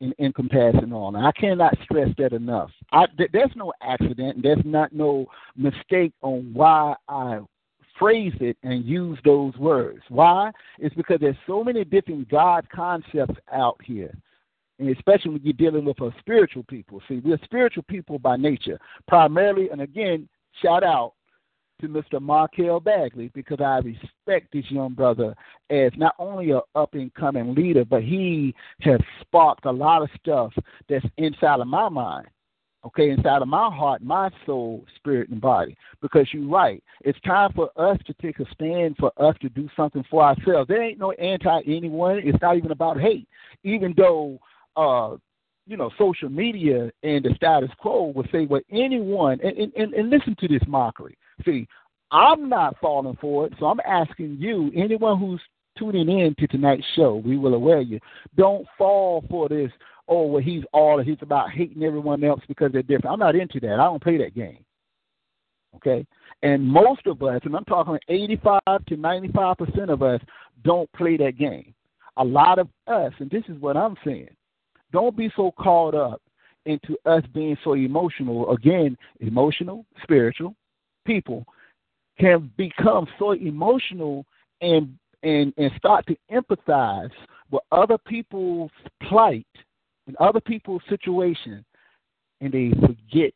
[0.00, 1.14] and encompassing all.
[1.14, 2.70] And I cannot stress that enough.
[2.90, 4.42] I, th- there's no accident.
[4.42, 5.26] There's not no
[5.56, 7.40] mistake on why I
[8.00, 10.00] phrase it and use those words.
[10.08, 10.50] Why?
[10.78, 14.12] It's because there's so many different God concepts out here.
[14.80, 17.02] And especially when you're dealing with a spiritual people.
[17.06, 19.68] See, we're spiritual people by nature, primarily.
[19.70, 20.28] And again,
[20.62, 21.12] shout out
[21.82, 22.20] to Mr.
[22.20, 25.34] Markel Bagley because I respect this young brother
[25.68, 30.08] as not only a up and coming leader, but he has sparked a lot of
[30.18, 30.52] stuff
[30.88, 32.26] that's inside of my mind.
[32.84, 35.76] Okay, inside of my heart, my soul, spirit, and body.
[36.00, 36.82] Because you're right.
[37.02, 40.68] It's time for us to take a stand, for us to do something for ourselves.
[40.68, 42.20] There ain't no anti anyone.
[42.24, 43.28] It's not even about hate.
[43.64, 44.38] Even though
[44.76, 45.16] uh
[45.70, 50.10] you know, social media and the status quo would say, well, anyone, and, and, and
[50.10, 51.16] listen to this mockery.
[51.44, 51.68] See,
[52.10, 55.40] I'm not falling for it, so I'm asking you, anyone who's
[55.78, 58.00] tuning in to tonight's show, we will aware you,
[58.36, 59.70] don't fall for this,
[60.10, 63.12] oh, well, he's all, he's about hating everyone else because they're different.
[63.12, 63.74] I'm not into that.
[63.74, 64.64] I don't play that game.
[65.76, 66.04] Okay?
[66.42, 70.20] And most of us, and I'm talking 85 to 95% of us,
[70.64, 71.72] don't play that game.
[72.16, 74.28] A lot of us, and this is what I'm saying,
[74.92, 76.20] don't be so caught up
[76.66, 78.50] into us being so emotional.
[78.50, 80.54] Again, emotional, spiritual
[81.06, 81.46] people
[82.18, 84.26] can become so emotional
[84.60, 87.10] and and and start to empathize
[87.50, 88.70] with other people's
[89.02, 89.46] plight
[90.10, 91.64] and other people's situation,
[92.40, 93.32] and they forget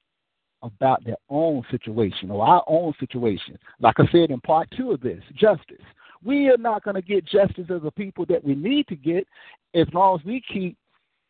[0.61, 3.57] about their own situation or our own situation.
[3.79, 5.85] Like I said in part two of this, justice.
[6.25, 9.25] We are not going to get justice as a people that we need to get
[9.73, 10.77] as long as we keep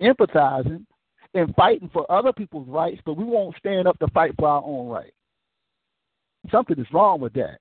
[0.01, 0.87] empathizing
[1.35, 4.63] and fighting for other people's rights, but we won't stand up to fight for our
[4.65, 5.13] own right.
[6.51, 7.59] Something is wrong with that.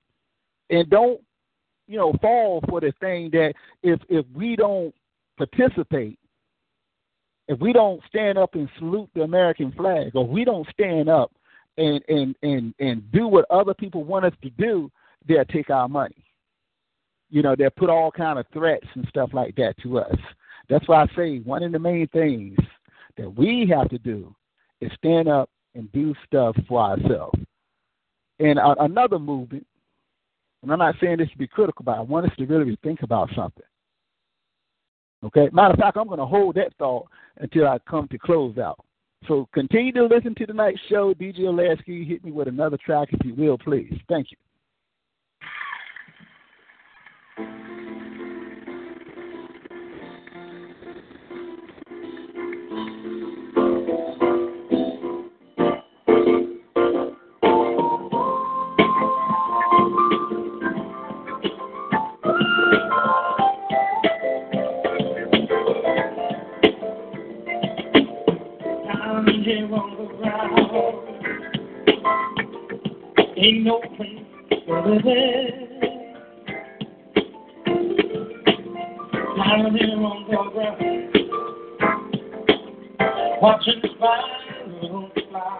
[0.70, 1.20] And don't,
[1.86, 4.94] you know, fall for the thing that if if we don't
[5.36, 6.18] participate,
[7.48, 11.32] if we don't stand up and salute the American flag, or we don't stand up
[11.76, 14.90] and and and and do what other people want us to do,
[15.26, 16.24] they'll take our money.
[17.30, 20.16] You know, they'll put all kind of threats and stuff like that to us.
[20.68, 22.56] That's why I say one of the main things
[23.16, 24.34] that we have to do
[24.80, 27.38] is stand up and do stuff for ourselves.
[28.38, 29.66] And another movement,
[30.62, 33.02] and I'm not saying this to be critical, but I want us to really think
[33.02, 33.64] about something.
[35.24, 35.48] Okay?
[35.52, 37.08] Matter of fact, I'm going to hold that thought
[37.38, 38.84] until I come to close out.
[39.26, 41.14] So continue to listen to tonight's show.
[41.14, 43.94] DJ Lasky, hit me with another track if you will, please.
[44.08, 44.36] Thank you.
[69.74, 70.64] On the ground.
[73.36, 74.26] Ain't no place
[74.66, 75.54] for it.
[79.36, 80.80] I'm here on the ground.
[83.42, 85.50] Watching the spirals fly.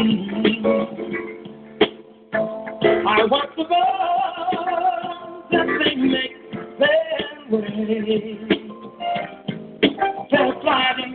[0.00, 1.24] Mhm.
[3.06, 3.80] I watch the birds
[5.84, 6.36] they make
[6.78, 8.53] their way.
[10.34, 11.14] They're flying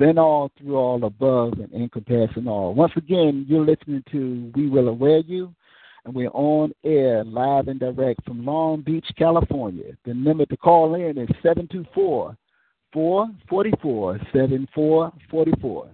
[0.00, 2.74] in all, through all, above, and encompassing all.
[2.74, 5.54] Once again, you're listening to We Will Aware You,
[6.04, 9.96] and we're on air, live and direct from Long Beach, California.
[10.04, 12.36] The number to call in is 724
[12.92, 15.88] 444 7444.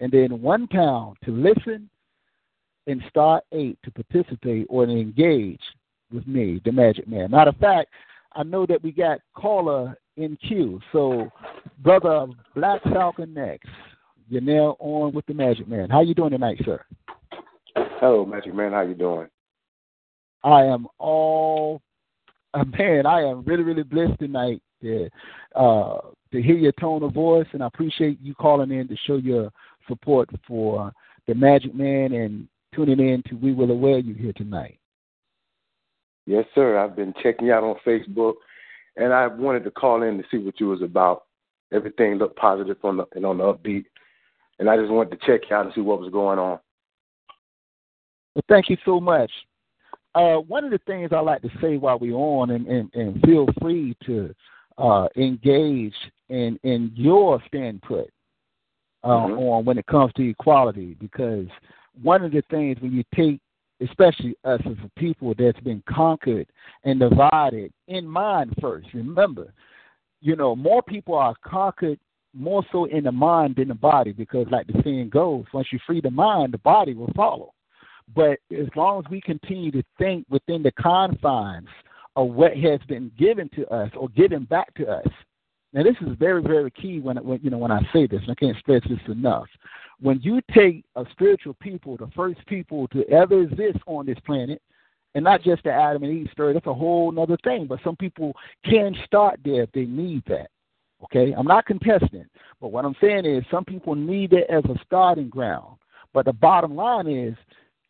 [0.00, 1.90] and then one pound to listen,
[2.86, 5.60] and star eight to participate or to engage
[6.12, 7.30] with me, the Magic Man.
[7.30, 7.90] Matter of fact,
[8.32, 10.80] I know that we got caller in queue.
[10.92, 11.30] So,
[11.82, 13.68] brother Black Falcon next.
[14.28, 15.88] You're now on with the Magic Man.
[15.88, 16.84] How you doing tonight, sir?
[17.74, 18.72] Hello, Magic Man.
[18.72, 19.28] How you doing?
[20.44, 21.80] I am all
[22.54, 23.06] uh, man.
[23.06, 25.08] I am really, really blessed tonight to
[25.56, 25.98] uh,
[26.32, 29.50] to hear your tone of voice, and I appreciate you calling in to show your
[29.88, 30.92] support for
[31.26, 34.78] the Magic Man and tuning in to We Will Aware You here tonight.
[36.28, 36.76] Yes, sir.
[36.76, 38.34] I've been checking you out on Facebook,
[38.96, 41.24] and I wanted to call in to see what you was about.
[41.72, 43.86] Everything looked positive on the and on the upbeat,
[44.58, 46.58] and I just wanted to check you out and see what was going on.
[48.34, 49.30] Well, thank you so much.
[50.14, 53.22] Uh, one of the things I like to say while we're on, and, and, and
[53.22, 54.34] feel free to
[54.76, 55.94] uh, engage
[56.28, 58.10] in in your stand put
[59.02, 59.38] uh, Mhm.
[59.38, 61.46] on when it comes to equality, because
[62.02, 63.40] one of the things when you take,
[63.80, 66.46] especially us as a people that's been conquered
[66.84, 68.88] and divided in mind first.
[68.94, 69.52] Remember,
[70.20, 71.98] you know, more people are conquered
[72.34, 75.78] more so in the mind than the body, because like the saying goes, once you
[75.86, 77.52] free the mind, the body will follow.
[78.14, 81.68] But as long as we continue to think within the confines
[82.16, 85.06] of what has been given to us or given back to us,
[85.72, 88.30] now this is very, very key when, when you know when I say this, and
[88.30, 89.46] I can't stress this enough.
[90.00, 94.62] When you take a spiritual people, the first people to ever exist on this planet,
[95.14, 97.66] and not just the Adam and Eve story, that's a whole other thing.
[97.66, 100.48] But some people can start there if they need that.
[101.04, 102.26] Okay, I'm not contesting,
[102.60, 105.76] but what I'm saying is some people need it as a starting ground.
[106.12, 107.36] But the bottom line is,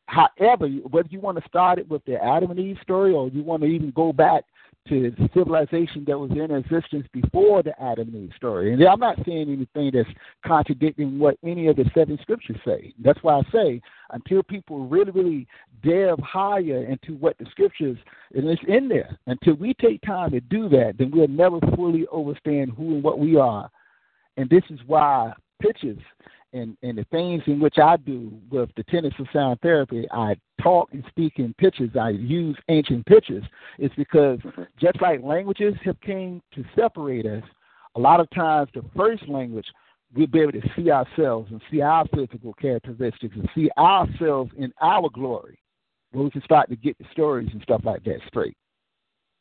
[0.07, 3.43] however, whether you want to start it with the Adam and Eve story or you
[3.43, 4.45] want to even go back
[4.89, 8.73] to civilization that was in existence before the Adam and Eve story.
[8.73, 10.09] And I'm not saying anything that's
[10.47, 12.95] contradicting what any of the seven scriptures say.
[13.03, 15.47] That's why I say until people really, really
[15.83, 17.99] delve higher into what the scriptures
[18.35, 22.07] and it's in there, until we take time to do that, then we'll never fully
[22.13, 23.71] understand who and what we are.
[24.37, 25.99] And this is why pictures
[26.53, 30.35] and, and the things in which I do with the tenets of sound therapy, I
[30.63, 31.91] talk and speak in pictures.
[32.01, 33.45] I use ancient pictures.
[33.79, 34.63] It's because mm-hmm.
[34.81, 37.45] just like languages have came to separate us,
[37.97, 39.67] a lot of times the first language
[40.15, 44.73] we'll be able to see ourselves and see our physical characteristics and see ourselves in
[44.81, 45.59] our glory.
[46.13, 48.57] Where we can start to get the stories and stuff like that straight.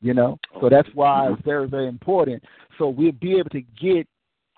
[0.01, 0.37] You know?
[0.59, 1.49] So that's why it's mm-hmm.
[1.49, 2.43] very, very important.
[2.77, 4.05] So we'll be able to get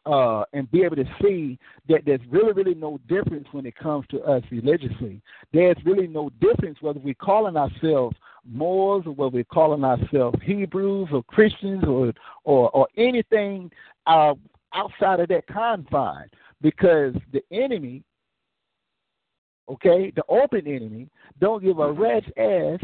[0.10, 4.06] uh, and be able to see that there's really, really no difference when it comes
[4.10, 5.22] to us religiously.
[5.54, 11.10] There's really no difference whether we're calling ourselves Moors or whether we're calling ourselves Hebrews
[11.12, 12.14] or Christians or
[12.46, 13.70] or, or anything
[14.08, 14.34] uh,
[14.74, 16.30] outside of that confine,
[16.62, 18.02] because the enemy,
[19.70, 22.80] okay, the open enemy, don't give a rat's ass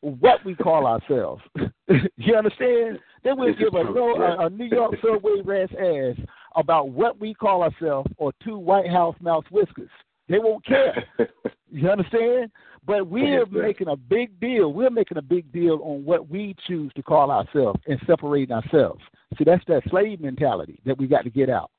[0.00, 1.42] what we call ourselves.
[2.16, 2.98] you understand?
[3.24, 6.26] They will give a, a, a New York subway rat's ass
[6.58, 9.90] about what we call ourselves or two White House mouse whiskers.
[10.28, 11.06] They won't care.
[11.70, 12.50] you understand?
[12.86, 14.72] But we're making a big deal.
[14.72, 19.00] We're making a big deal on what we choose to call ourselves and separating ourselves.
[19.36, 21.70] See, that's that slave mentality that we got to get out.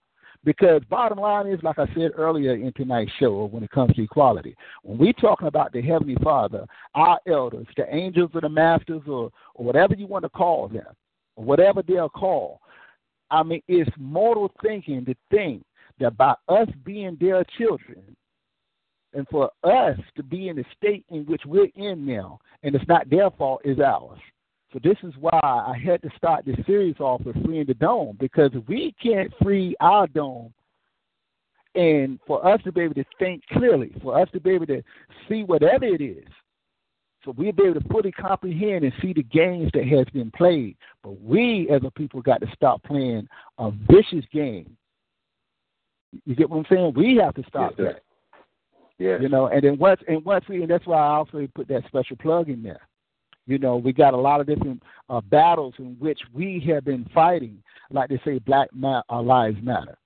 [0.45, 4.03] Because bottom line is, like I said earlier in tonight's show, when it comes to
[4.03, 6.65] equality, when we're talking about the Heavenly Father,
[6.95, 10.85] our elders, the angels or the masters, or, or whatever you want to call them,
[11.35, 12.59] or whatever they're called,
[13.31, 15.63] I mean, it's mortal thinking to think
[15.99, 18.15] that by us being their children,
[19.13, 22.87] and for us to be in the state in which we're in now, and it's
[22.87, 24.19] not their fault, is ours.
[24.71, 28.17] So this is why I had to start this series off with freeing the dome
[28.19, 30.53] because we can't free our dome,
[31.73, 34.83] and for us to be able to think clearly, for us to be able to
[35.27, 36.27] see whatever it is,
[37.23, 40.77] so we'll be able to fully comprehend and see the games that has been played.
[41.03, 44.77] But we as a people got to stop playing a vicious game.
[46.25, 46.93] You get what I'm saying?
[46.95, 48.03] We have to stop Yes, that.
[48.97, 49.19] Yes.
[49.21, 51.85] You know, and then once and once we and that's why I also put that
[51.87, 52.81] special plug in there.
[53.45, 57.09] You know, we got a lot of different uh, battles in which we have been
[57.13, 59.97] fighting, like they say, Black ma- uh, Lives Matter.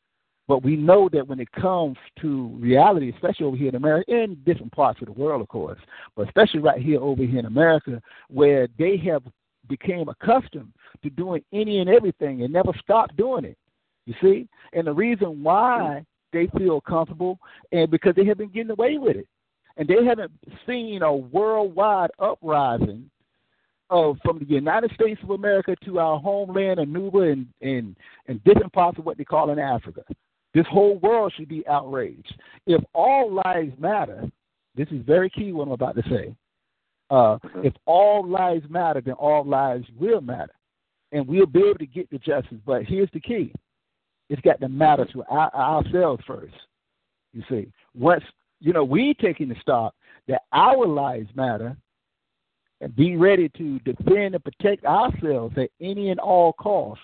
[0.48, 4.36] But we know that when it comes to reality, especially over here in America, in
[4.46, 5.80] different parts of the world, of course,
[6.16, 9.24] but especially right here over here in America, where they have
[9.70, 13.58] became accustomed to doing any and everything and never stopped doing it.
[14.06, 16.06] You see, and the reason why mm.
[16.34, 17.40] they feel comfortable
[17.72, 19.28] and because they have been getting away with it,
[19.78, 20.32] and they haven't
[20.68, 23.10] seen a worldwide uprising
[23.90, 27.96] of from the United States of America to our homeland, Anuba, and and
[28.28, 30.04] and different parts of what they call in Africa.
[30.54, 32.36] This whole world should be outraged.
[32.68, 34.30] If all lives matter,
[34.76, 36.36] this is very key what I'm about to say.
[37.10, 40.54] Uh, if all lives matter, then all lives will matter,
[41.12, 42.58] and we'll be able to get the justice.
[42.66, 43.54] But here's the key:
[44.30, 46.56] it's got to matter to our, ourselves first.
[47.34, 48.24] You see, once
[48.60, 49.94] you know we taking the stock
[50.28, 51.76] that our lives matter,
[52.82, 57.04] and be ready to defend and protect ourselves at any and all costs,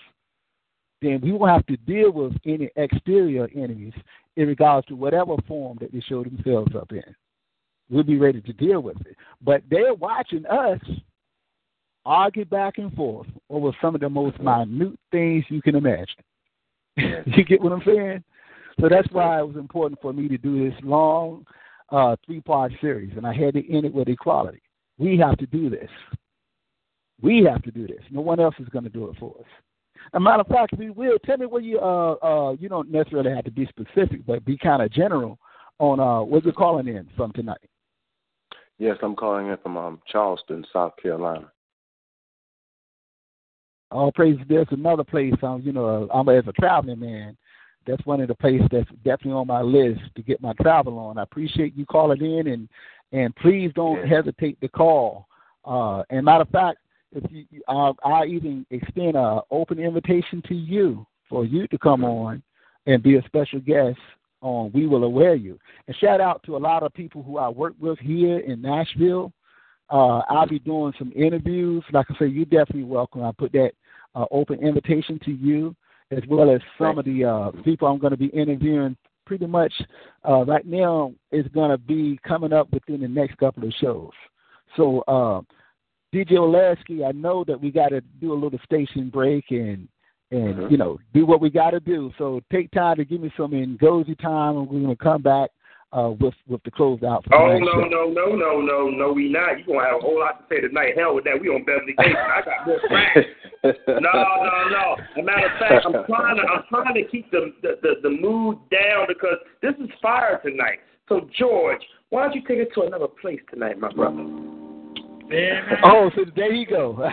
[1.02, 3.94] then we will have to deal with any exterior enemies
[4.36, 7.02] in regards to whatever form that they show themselves up in.
[7.88, 9.16] we'll be ready to deal with it.
[9.42, 10.80] But they're watching us
[12.04, 16.06] argue back and forth over some of the most minute things you can imagine.
[16.96, 18.24] you get what I'm saying?
[18.80, 21.44] So that's why it was important for me to do this long
[21.90, 24.62] uh, three part series, and I had to end it with equality.
[24.98, 25.90] We have to do this.
[27.20, 28.02] We have to do this.
[28.10, 29.46] No one else is going to do it for us.
[30.14, 31.18] A matter of fact, we will.
[31.24, 34.56] Tell me where you uh uh you don't necessarily have to be specific, but be
[34.56, 35.38] kind of general
[35.78, 37.58] on uh where you're calling in from tonight.
[38.78, 41.52] Yes, I'm calling in from um, Charleston, South Carolina.
[43.90, 44.38] All praise.
[44.48, 45.34] There's another place.
[45.42, 47.36] Um, you know, I'm as a traveling man.
[47.86, 51.18] That's one of the places that's definitely on my list to get my travel on.
[51.18, 52.68] I appreciate you calling in, and
[53.12, 55.26] and please don't hesitate to call.
[55.64, 56.78] Uh, and matter of fact,
[57.12, 62.04] if you, I, I even extend an open invitation to you for you to come
[62.04, 62.42] on
[62.86, 63.98] and be a special guest
[64.42, 65.58] on We Will Aware You.
[65.86, 69.32] And shout out to a lot of people who I work with here in Nashville.
[69.90, 71.84] Uh, I'll be doing some interviews.
[71.92, 73.22] Like I say, you're definitely welcome.
[73.22, 73.72] I put that
[74.14, 75.74] uh, open invitation to you,
[76.10, 78.96] as well as some of the uh, people I'm going to be interviewing.
[79.26, 79.72] Pretty much
[80.28, 84.10] uh, right now is going to be coming up within the next couple of shows.
[84.76, 85.42] So, uh,
[86.14, 89.88] DJ Olasky, I know that we got to do a little station break and
[90.32, 90.70] and Mhm.
[90.70, 92.12] you know do what we got to do.
[92.18, 95.50] So take time to give me some Ngozi time, and we're going to come back
[95.92, 97.24] uh, with with the closeout.
[97.26, 97.80] For Oh no show.
[97.80, 99.58] no no no no no we not.
[99.58, 100.96] You gonna have a whole lot to say tonight.
[100.96, 101.40] Hell with that.
[101.40, 102.14] We on Beverly Gate.
[102.16, 103.26] I got more facts.
[103.62, 104.96] No no no.
[104.98, 107.94] As a matter of fact, I'm trying to I'm trying to keep the the, the
[108.02, 110.78] the mood down because this is fire tonight.
[111.08, 114.24] So George, why don't you take it to another place tonight, my brother?
[115.32, 116.94] Oh, so there you go.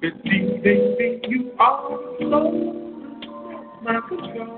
[0.00, 1.90] Deceiving me, you are
[3.82, 4.56] my control.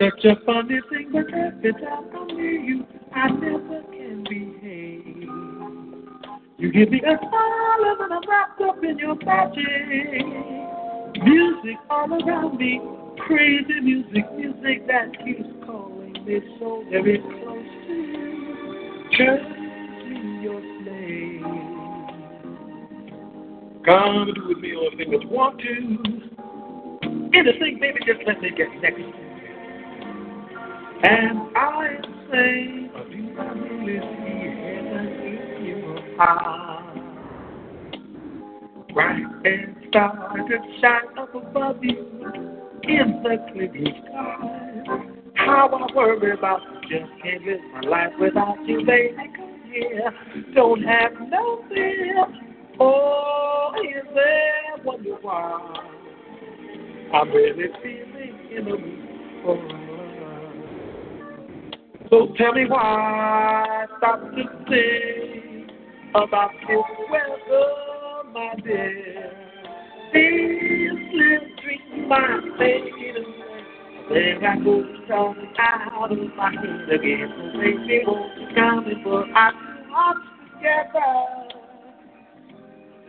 [0.00, 5.28] Such a funny thing, but every time I'm near you, I never can behave.
[6.58, 10.26] You give me a smile and I'm wrapped up in your magic.
[11.22, 12.80] Music all around me,
[13.26, 18.32] crazy music, music that keeps calling me so very close to you.
[20.08, 21.42] Me your slave.
[23.84, 25.66] Come and do with me anything that you want to.
[27.34, 29.12] Anything, baby, just let me get next to you.
[31.04, 31.96] And I
[32.30, 32.52] say,
[33.10, 35.06] do I really see heaven
[35.58, 36.98] in your eyes?
[38.92, 44.98] Bright and stars that shine up above you in the clear sky.
[45.34, 49.16] How I worry about you, just can't live my life without you, baby.
[49.36, 50.12] Come here,
[50.54, 52.26] don't have no fear.
[52.80, 55.74] Oh, is there wonder why
[57.14, 59.12] I'm really feeling in the mood.
[62.10, 65.70] So tell me why stop to think
[66.14, 66.78] about this
[67.10, 69.41] weather, my dear.
[74.10, 74.56] Then I
[75.92, 77.32] out of my head again.
[79.04, 79.52] So our
[79.90, 80.20] hearts
[80.54, 81.10] together?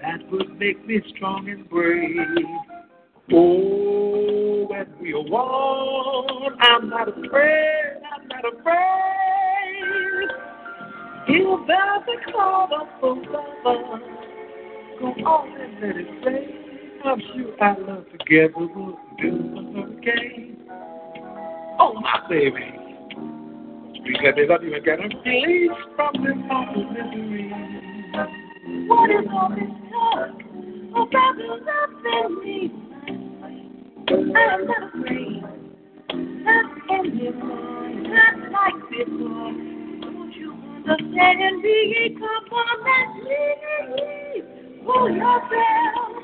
[0.02, 2.18] That would make me strong and brave.
[3.32, 10.30] Oh, when we are one, I'm not afraid, I'm not afraid.
[11.28, 11.66] He'll
[12.06, 12.88] the cloud of.
[15.00, 16.63] Go on and let it rain.
[17.06, 20.58] I'm sure our love together will do a hurricane.
[21.80, 22.80] Oh, my baby.
[24.24, 27.52] Let me love you and get a release from this awful misery.
[28.88, 30.30] What is all this talk
[30.96, 32.58] about the love in me?
[34.10, 35.44] I'm not afraid,
[36.14, 39.52] not anymore, not like before.
[40.02, 44.46] Don't you understand and be come on and leave?
[44.86, 46.24] Pull yourself,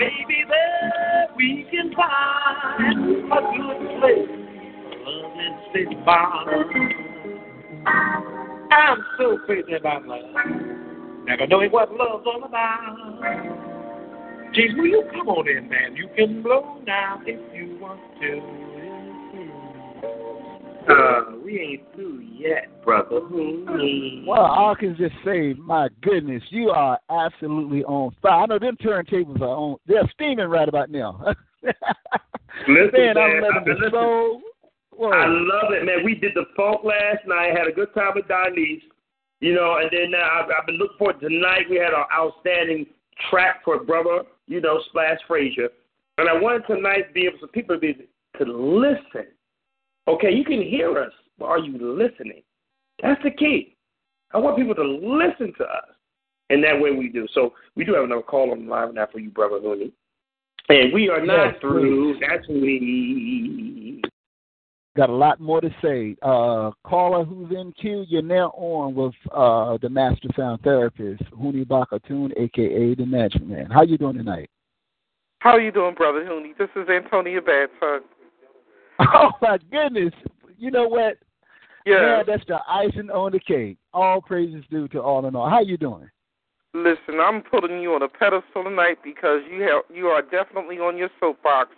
[0.00, 4.30] Baby, there we can find a good place.
[5.04, 6.46] Love and sit by.
[8.72, 10.24] I'm so crazy about love.
[11.26, 12.96] Never knowing what love's all about.
[14.54, 15.94] James, will you come on in, man?
[15.94, 18.69] You can blow now if you want to.
[20.90, 23.20] Uh, we ain't through yet, brother.
[23.20, 24.26] Hmm.
[24.26, 28.42] Well, I can just say, my goodness, you are absolutely on fire.
[28.42, 31.34] I know them turntables are on; they're steaming right about now.
[31.62, 34.42] Listen, man, man, I'm I've been letting the soul.
[34.92, 35.10] Whoa.
[35.10, 36.04] I love it, man.
[36.04, 37.56] We did the funk last night.
[37.56, 38.82] Had a good time with Donese.
[39.40, 41.70] You know, and then uh, I've, I've been looking forward to tonight.
[41.70, 42.86] We had an outstanding
[43.30, 45.70] track for brother, you know, Splash Frazier.
[46.18, 47.94] And I wanted tonight to be able for people to be
[48.38, 49.32] to listen.
[50.08, 52.42] Okay, you can hear us, but are you listening?
[53.02, 53.76] That's the key.
[54.32, 55.84] I want people to listen to us.
[56.50, 57.28] And that way we do.
[57.32, 59.92] So we do have another call on the line now for you, Brother Looney.
[60.68, 62.18] And we are not Yes, through.
[62.20, 64.02] That's we.
[64.96, 66.16] Got a lot more to say.
[66.22, 71.64] Uh, caller who's in queue, you're now on with uh, the Master Sound Therapist, Huni
[71.64, 73.70] Bakatun, aka the Magic Man.
[73.70, 74.50] How you doing tonight?
[75.38, 76.56] How you doing, brother Huni?
[76.58, 78.00] This is Antonia Badson.
[79.14, 80.12] Oh my goodness!
[80.58, 81.16] You know what?
[81.86, 82.22] Yeah.
[82.26, 83.78] That's the icing on the cake.
[83.94, 85.48] All praises due to all in all.
[85.48, 86.10] How you doing?
[86.74, 90.96] Listen, I'm putting you on a pedestal tonight because you have you are definitely on
[90.96, 91.70] your soapbox,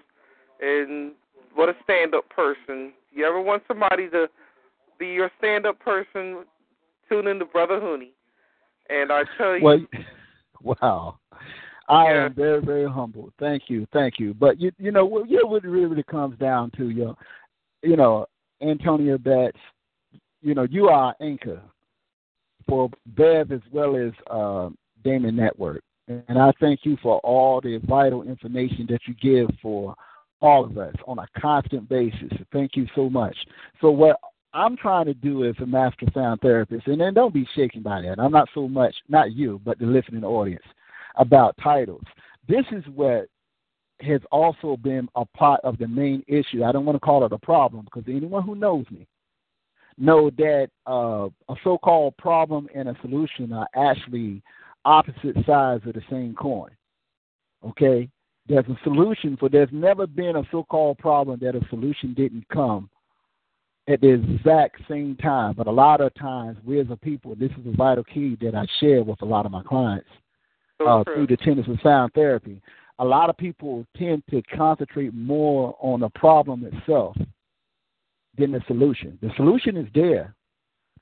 [0.61, 1.12] and
[1.55, 2.93] what a stand-up person.
[3.12, 4.27] You ever want somebody to
[4.99, 6.45] be your stand-up person?
[7.09, 8.11] Tune in to Brother Huni,
[8.91, 9.81] and I tell you, Well,
[10.62, 11.18] wow.
[11.89, 13.33] I am very, very humble.
[13.39, 14.35] Thank you, thank you.
[14.35, 17.16] But you, you know, what, you know what it really, really comes down to, you,
[17.83, 18.26] you know,
[18.61, 19.59] Antonio Betts.
[20.43, 21.61] You know, you are anchor
[22.68, 24.70] for Bev as well as uh,
[25.05, 29.95] Damon Network, and I thank you for all the vital information that you give for
[30.41, 32.33] all of us on a constant basis.
[32.53, 33.37] Thank you so much.
[33.80, 34.18] So what
[34.53, 38.03] I'm trying to do as a master sound therapist, and then don't be shaken by
[38.03, 38.18] that.
[38.18, 40.64] I'm not so much, not you, but the listening audience
[41.16, 42.04] about titles.
[42.48, 43.26] This is what
[44.00, 46.64] has also been a part of the main issue.
[46.64, 49.06] I don't want to call it a problem because anyone who knows me
[49.98, 54.42] know that uh, a so-called problem and a solution are actually
[54.84, 56.70] opposite sides of the same coin.
[57.64, 58.08] Okay,
[58.48, 59.48] there's a solution for.
[59.48, 62.90] There's never been a so-called problem that a solution didn't come
[63.88, 65.54] at the exact same time.
[65.56, 68.56] But a lot of times, we as a people, this is a vital key that
[68.56, 70.08] I share with a lot of my clients
[70.81, 72.61] uh, through the tenets of sound therapy.
[72.99, 77.16] A lot of people tend to concentrate more on the problem itself
[78.39, 79.18] than the solution.
[79.23, 80.35] The solution is there,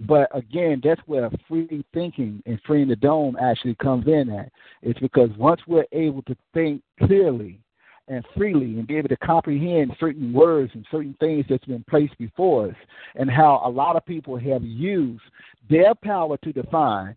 [0.00, 4.50] but again, that's where free thinking and freeing the dome actually comes in at.
[4.82, 7.60] It's because once we're able to think clearly
[8.08, 12.16] and freely and be able to comprehend certain words and certain things that's been placed
[12.18, 12.74] before us,
[13.14, 15.22] and how a lot of people have used
[15.68, 17.14] their power to define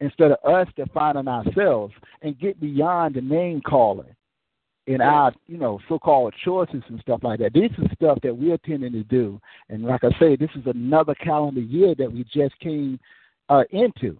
[0.00, 4.14] instead of us defining ourselves and get beyond the name calling
[4.86, 7.52] in our, you know, so-called choices and stuff like that.
[7.52, 9.38] This is stuff that we're tending to do,
[9.68, 12.98] and like I say, this is another calendar year that we just came
[13.50, 14.16] uh, into,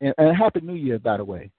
[0.00, 1.50] and, and Happy New Year, by the way.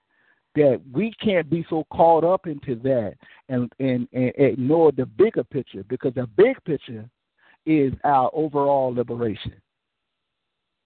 [0.54, 3.14] That we can't be so caught up into that
[3.48, 7.10] and, and, and ignore the bigger picture because the big picture
[7.66, 9.54] is our overall liberation.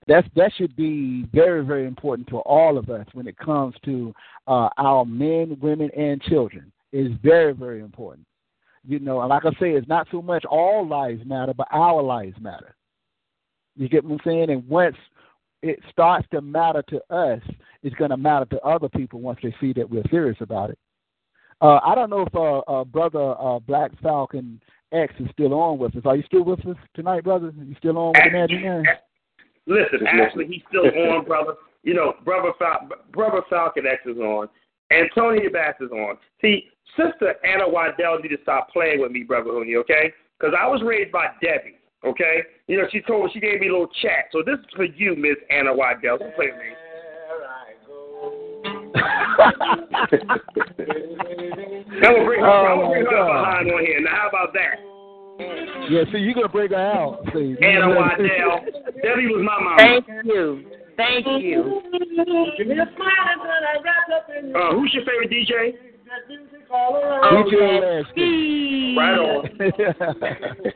[0.09, 4.15] That's that should be very very important to all of us when it comes to
[4.47, 6.73] uh, our men, women, and children.
[6.93, 8.27] Is very very important.
[8.87, 12.03] You know, and like I say, it's not so much all lives matter, but our
[12.03, 12.75] lives matter.
[13.77, 14.51] You get what I'm saying?
[14.51, 14.97] And once
[15.63, 17.43] it starts to matter to us,
[17.83, 20.79] it's going to matter to other people once they see that we're serious about it.
[21.61, 24.61] Uh, I don't know if uh, uh, brother uh, Black Falcon
[24.93, 26.03] X is still on with us.
[26.07, 27.49] Are you still with us tonight, brother?
[27.49, 28.87] Are you still on with
[29.69, 30.03] the Magic Man?
[30.03, 31.55] Listen, actually, he's still on, brother.
[31.83, 34.49] You know, brother Fal- brother Falcon X is on.
[34.91, 36.17] Antonia Bass is on.
[36.41, 40.13] See, sister Anna Waddell need to stop playing with me, brother Huni, okay?
[40.39, 42.43] Because I was raised by Debbie, okay?
[42.67, 44.27] You know, she told me she gave me a little chat.
[44.33, 46.19] So this is for you, Miss Anna Waddell.
[46.19, 46.73] Don't play with me.
[52.01, 54.01] Now we'll bring her, I'm gonna bring her Oh, behind on here.
[54.01, 54.79] Now, how about that?
[55.39, 57.23] Yeah, see, you're gonna break her out.
[57.33, 58.61] See, Anna Waddell.
[59.03, 59.77] Debbie was my mama.
[59.79, 60.65] Thank you.
[60.97, 61.81] Thank you.
[64.55, 65.75] Uh, who's your favorite DJ?
[67.33, 68.95] DJ Lasky.
[68.97, 69.49] Right on.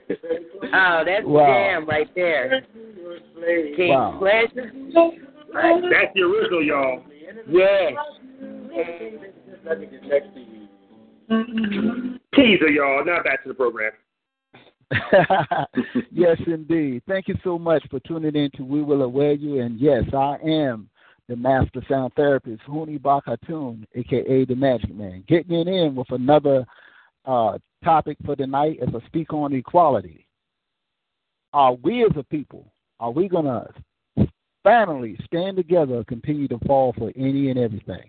[0.74, 1.47] Oh, that's Wow.
[1.47, 2.64] jam right there.
[3.76, 4.16] King Wow.
[4.18, 4.72] Pleasure.
[5.90, 7.02] That's the original, y'all.
[7.51, 7.93] Yes.
[12.34, 13.05] Teaser, y'all.
[13.05, 13.93] Now back to the program.
[16.10, 17.02] yes, indeed.
[17.09, 19.60] Thank you so much for tuning in to We Will Aware You.
[19.60, 20.89] And yes, I am
[21.28, 26.66] the master sound therapist, Huni Bakatun, aka the Magic Man, getting in with another
[27.24, 30.27] uh, topic for tonight as I speak on equality.
[31.52, 34.28] are we as a people, are we going to
[34.62, 38.09] finally stand together continue to fall for any and everything?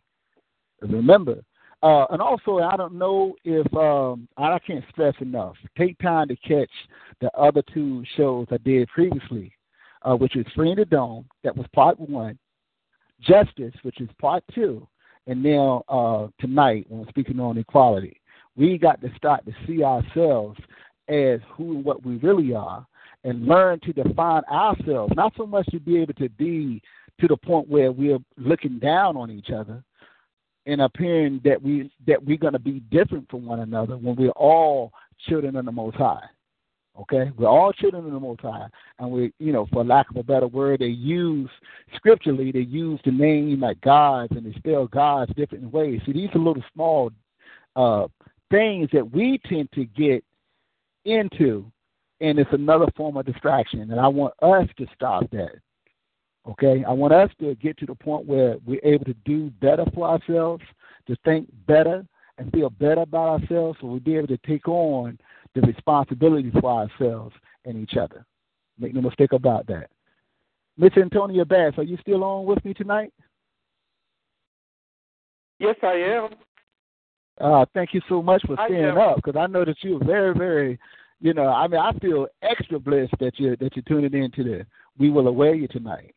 [0.82, 1.44] Remember,
[1.84, 5.56] uh, and also, I don't know if um, I can't stress enough.
[5.78, 6.72] Take time to catch
[7.20, 9.52] the other two shows I did previously,
[10.04, 12.40] uh, which is Free in the Dome, that was part one,
[13.22, 14.88] Justice, which is part two,
[15.28, 18.20] and now uh, tonight, when we're speaking on equality,
[18.56, 20.60] we got to start to see ourselves
[21.10, 22.86] as who and what we really are,
[23.26, 25.14] and learn to define ourselves.
[25.16, 26.82] Not so much to be able to be
[27.20, 29.84] to the point where we're looking down on each other,
[30.66, 34.30] and appearing that we that we're going to be different from one another when we're
[34.32, 34.92] all
[35.28, 36.24] children of the Most High.
[37.00, 38.68] Okay, we're all children of the Most High,
[39.00, 41.50] and we, you know, for lack of a better word, they use
[41.96, 46.02] scripturally they use the name like gods and they spell gods different ways.
[46.06, 47.12] See, these are little small
[47.76, 48.08] uh,
[48.52, 50.24] things that we tend to get
[51.06, 51.66] into,
[52.22, 53.82] and it's another form of distraction.
[53.82, 55.56] And I want us to stop that.
[56.48, 59.86] Okay, I want us to get to the point where we're able to do better
[59.94, 60.64] for ourselves,
[61.08, 62.06] to think better
[62.38, 65.18] and feel better about ourselves, so we'll be able to take on
[65.56, 67.34] the responsibility for ourselves
[67.66, 68.26] and each other.
[68.78, 69.90] Make no mistake about that.
[70.78, 73.14] Miss Antonia Bass, are you still on with me tonight?
[75.60, 76.30] Yes, I am.
[77.40, 80.80] Uh, thank you so much for staying up because I know that you're very, very,
[81.20, 84.44] you know, I mean, I feel extra blessed that you that you're tuning in to
[84.44, 84.66] the
[84.98, 86.14] We Will Aware You tonight.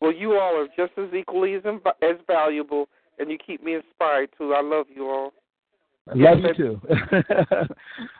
[0.00, 1.62] Well, you all are just as equally as
[2.02, 4.54] as valuable, and you keep me inspired too.
[4.54, 5.32] I love you all.
[6.10, 6.80] I love you too.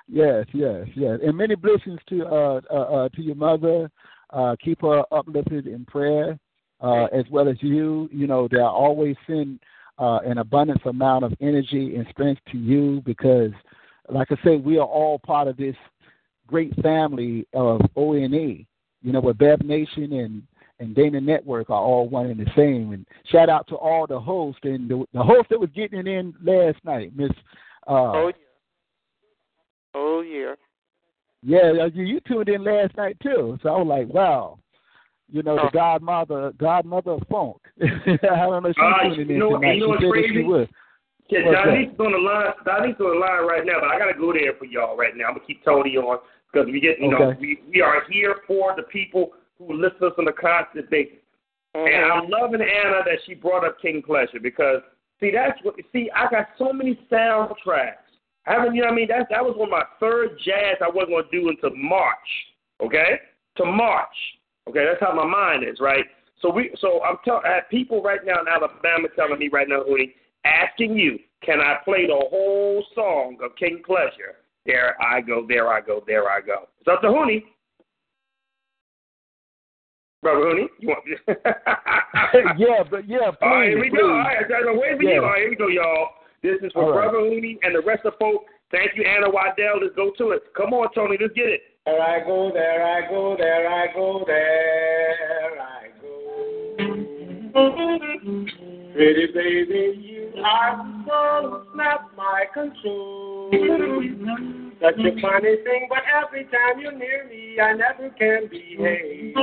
[0.09, 3.90] yes, yes, yes, and many blessings to uh, uh, uh to your mother.
[4.31, 6.39] Uh, keep her uplifted in prayer,
[6.81, 8.09] uh, as well as you.
[8.12, 9.59] You know, they always send
[9.98, 13.51] uh, an abundance amount of energy and strength to you because,
[14.09, 15.74] like I say, we are all part of this
[16.47, 18.66] great family of ONE.
[19.02, 20.43] You know, with Bev Nation and
[20.81, 22.93] and Dana Network are all one and the same.
[22.93, 26.09] And shout out to all the hosts and the, the host that was getting it
[26.09, 27.31] in last night, Miss.
[27.86, 28.35] Uh, Oh yeah.
[29.94, 30.55] Oh yeah.
[31.43, 33.59] yeah, you, you tuned in last night too.
[33.62, 34.59] So I was like, wow.
[35.32, 35.66] You know, Oh.
[35.66, 37.57] the godmother, godmother of funk.
[37.82, 39.73] I don't know if she's Uh, tuning you in know- tonight.
[39.74, 40.69] you know what's crazy?
[41.28, 41.52] Yeah?
[41.52, 42.52] Donnie's on the line.
[42.65, 45.27] Donnie's on the line right now, but I gotta go there for y'all right now.
[45.28, 46.19] I'm gonna keep Tony on
[46.52, 49.31] because we get, you know, we we are here for the people
[49.61, 51.19] who listen to us on a constant basis.
[51.74, 51.85] Uh-huh.
[51.85, 54.81] And I'm loving Anna that she brought up King Pleasure because
[55.20, 58.09] see that's what see I got so many soundtracks.
[58.47, 60.77] I haven't you know what I mean that that was one of my third jazz
[60.82, 62.16] I wasn't gonna do until March.
[62.82, 63.20] Okay?
[63.59, 64.09] To March.
[64.69, 66.05] Okay, that's how my mind is, right?
[66.43, 69.69] So we so I'm tell I have people right now in Alabama telling me right
[69.69, 70.15] now, Hootie,
[70.45, 74.37] asking you, can I play the whole song of King Pleasure?
[74.66, 76.69] There I go, there I go, there I go.
[76.81, 77.43] It's up to Huni.
[80.23, 81.05] Brother Huni, you want
[82.59, 83.37] yeah, but yeah, please.
[83.41, 83.99] All right, here we please.
[83.99, 84.11] go.
[84.11, 85.15] All right, I'm waiting for Yeah.
[85.15, 85.23] you.
[85.23, 86.09] All right, here we go, y'all.
[86.43, 87.11] This is for All right.
[87.11, 88.45] Brother Hoonie and the rest of folk.
[88.71, 89.81] Thank you, Anna Waddell.
[89.81, 90.43] Let's go to it.
[90.55, 91.63] Come on, Tony, let's get it.
[91.87, 96.61] There I go, there I go, there I go, there I go.
[98.95, 103.51] Pretty baby, you are so snap my control.
[104.81, 109.35] Such a funny thing, but every time you're near me, I never can behave.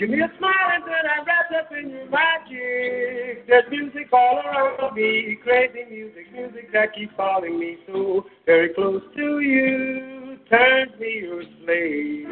[0.00, 3.46] Give me a smile and then I wrap up in your magic.
[3.46, 9.02] There's music all around me, crazy music, music that keeps calling me so very close
[9.14, 10.38] to you.
[10.50, 12.26] Turns me your slave.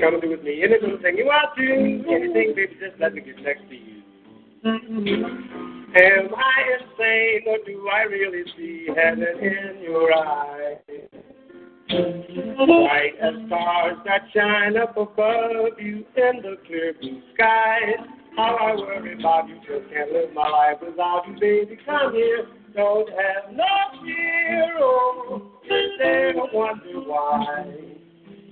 [0.00, 1.62] Come and do with me anything you want to.
[2.10, 3.99] Anything, baby, just let me get next to you.
[4.62, 4.74] Am
[5.96, 10.76] I insane or do I really see heaven in your eyes?
[11.88, 18.06] Bright as stars that shine up above you in the clear blue skies.
[18.36, 21.78] How I worry about you, just can't live my life without you, baby.
[21.86, 22.46] Come here,
[22.76, 23.64] don't have no
[24.04, 24.78] fear.
[24.78, 25.50] Oh,
[25.98, 27.74] don't wonder why.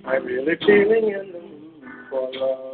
[0.05, 2.69] I'm really feeling in the mood for love.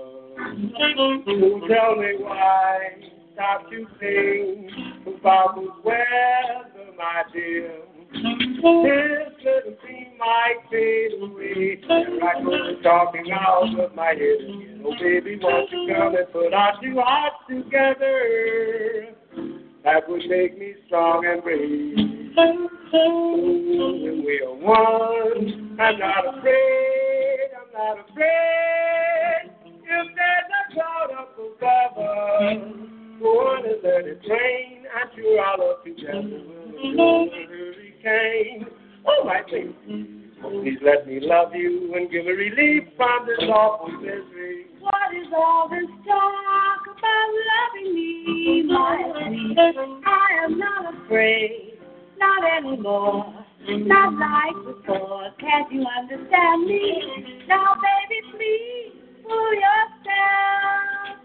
[1.67, 3.14] Tell me why?
[3.35, 4.69] Stop to sing
[5.05, 7.81] about the weather, my dear.
[8.13, 8.23] This
[8.63, 11.81] little thing might fade away.
[11.89, 14.39] And I go talking out of my head.
[14.85, 19.15] Oh, baby, won't you come and put our two hearts together?
[19.83, 21.97] That would make me strong and brave.
[22.95, 27.49] Ooh, when we are one, I'm not afraid.
[27.59, 29.51] I'm not afraid.
[29.65, 32.85] If there's a cloud up above us,
[33.21, 34.83] and let it rain.
[34.93, 36.41] I'm sure our love together
[36.93, 38.65] blow a hurricane.
[39.07, 39.75] Oh, my baby,
[40.41, 44.67] Please let me love you and give me relief from this awful misery.
[44.79, 48.97] What is all this talk about loving me, my
[49.27, 49.57] sweet?
[50.05, 51.79] I am not afraid,
[52.19, 55.31] not anymore, not like before.
[55.39, 57.45] Can't you understand me?
[57.47, 61.24] Now, baby, please pull yourself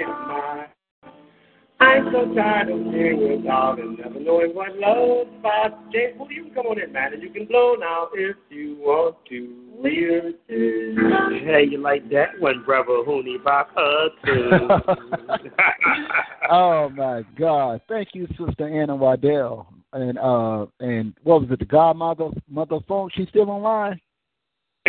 [0.00, 0.66] loving of mine.
[1.80, 5.90] I'm so tired of living without and never knowing what love's about.
[5.90, 8.76] James, well, you can come on in, man, and you can blow now if you
[8.78, 9.56] want to.
[9.82, 14.50] We're Hey, you like that one, brother Huni Baka too.
[16.50, 17.80] oh my God!
[17.88, 19.72] Thank you, Sister Anna Waddell.
[19.94, 21.60] And uh, and what was it?
[21.60, 23.08] The Godmother Mother phone.
[23.14, 23.98] She's still online.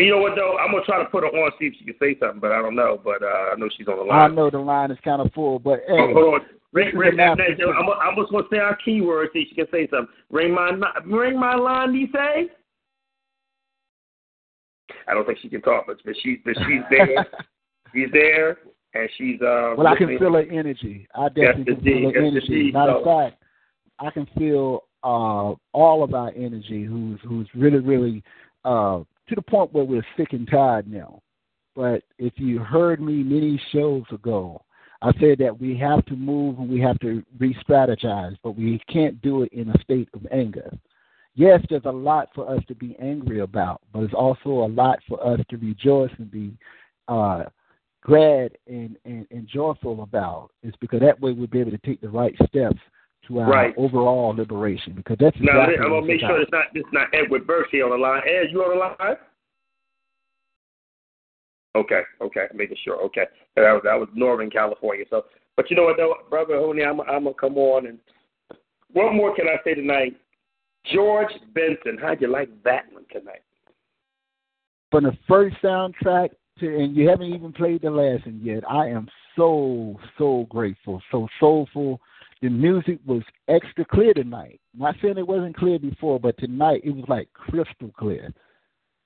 [0.02, 0.58] And you know what though?
[0.58, 2.60] I'm gonna try to put her on see if she can say something, but I
[2.60, 3.00] don't know.
[3.04, 4.32] But uh, I know she's on the line.
[4.32, 6.42] I know the line is kind of full, but hey, Oh, hold on.
[6.74, 9.30] Ring, ring, I'm, I'm, just gonna say our keyword.
[9.32, 10.08] See if she can say something.
[10.32, 10.72] Ring my
[11.06, 11.92] ring my line.
[11.92, 12.50] Do you say?
[15.08, 17.28] I don't think she can talk, but but she's but she's there.
[17.94, 18.58] she's there,
[18.96, 19.76] and she's uh.
[19.78, 21.08] well, I can feel her energy.
[21.14, 22.72] I definitely can feel her energy.
[22.74, 23.44] Matter of So- fact,
[24.00, 26.86] I can feel uh, all of our energy.
[26.86, 28.24] Who's who's really really
[28.66, 31.22] uh, to the point where we're sick and tired now.
[31.74, 34.62] But if you heard me many shows ago,
[35.02, 39.20] I said that we have to move and we have to re-strategize, but we can't
[39.22, 40.70] do it in a state of anger.
[41.34, 45.00] Yes, there's a lot for us to be angry about, but it's also a lot
[45.08, 46.52] for us to rejoice and be
[47.08, 47.44] uh,
[48.04, 50.50] glad and, and, and joyful about.
[50.62, 52.80] It's because that way we'll be able to take the right steps
[53.32, 53.74] to our Right.
[53.78, 54.94] overall liberation.
[54.94, 57.92] Because that's Now exactly I'm gonna make sure it's not it's not Edward Berkey on
[57.92, 58.22] the line.
[58.26, 59.18] Ed, you on the line?
[61.76, 62.98] Okay, okay, making sure.
[63.04, 63.26] Okay,
[63.56, 65.06] that was, that was Northern California.
[65.10, 65.26] So,
[65.56, 68.00] but you know what, though, brother Honey, I'm I'm gonna come on and
[68.94, 70.18] what more can I say tonight?
[70.94, 73.42] George Benson, how'd you like that one tonight?
[74.92, 76.30] from the first soundtrack
[76.60, 78.64] to, and you haven't even played the last one yet.
[78.70, 82.00] I am so so grateful, so soulful.
[82.42, 84.60] The music was extra clear tonight.
[84.76, 88.34] Not saying it wasn't clear before, but tonight it was like crystal clear.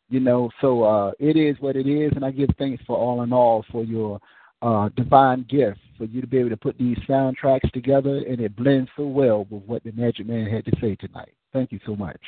[0.09, 3.23] You know, so uh, it is what it is, and I give thanks for all
[3.23, 4.19] in all for your
[4.61, 8.55] uh, divine gift for you to be able to put these soundtracks together, and it
[8.55, 11.33] blends so well with what the Magic Man had to say tonight.
[11.51, 12.19] Thank you so much.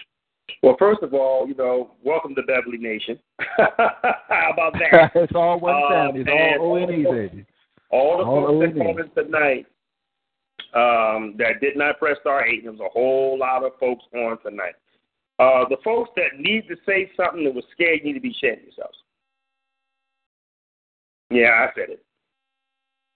[0.64, 3.20] Well, first of all, you know, welcome to Beverly Nation.
[3.58, 5.12] How about that?
[5.16, 6.22] it's all one Uh, family.
[6.22, 6.30] It's
[6.60, 7.46] all O and E, baby.
[7.92, 9.68] All the All folks that called in tonight
[10.74, 14.38] um, that did not press star eight, there was a whole lot of folks on
[14.42, 14.76] tonight.
[15.40, 18.64] Uh, the folks that need to say something that was scared need to be ashamed
[18.64, 18.98] yourselves.
[21.30, 22.04] Yeah, I said it.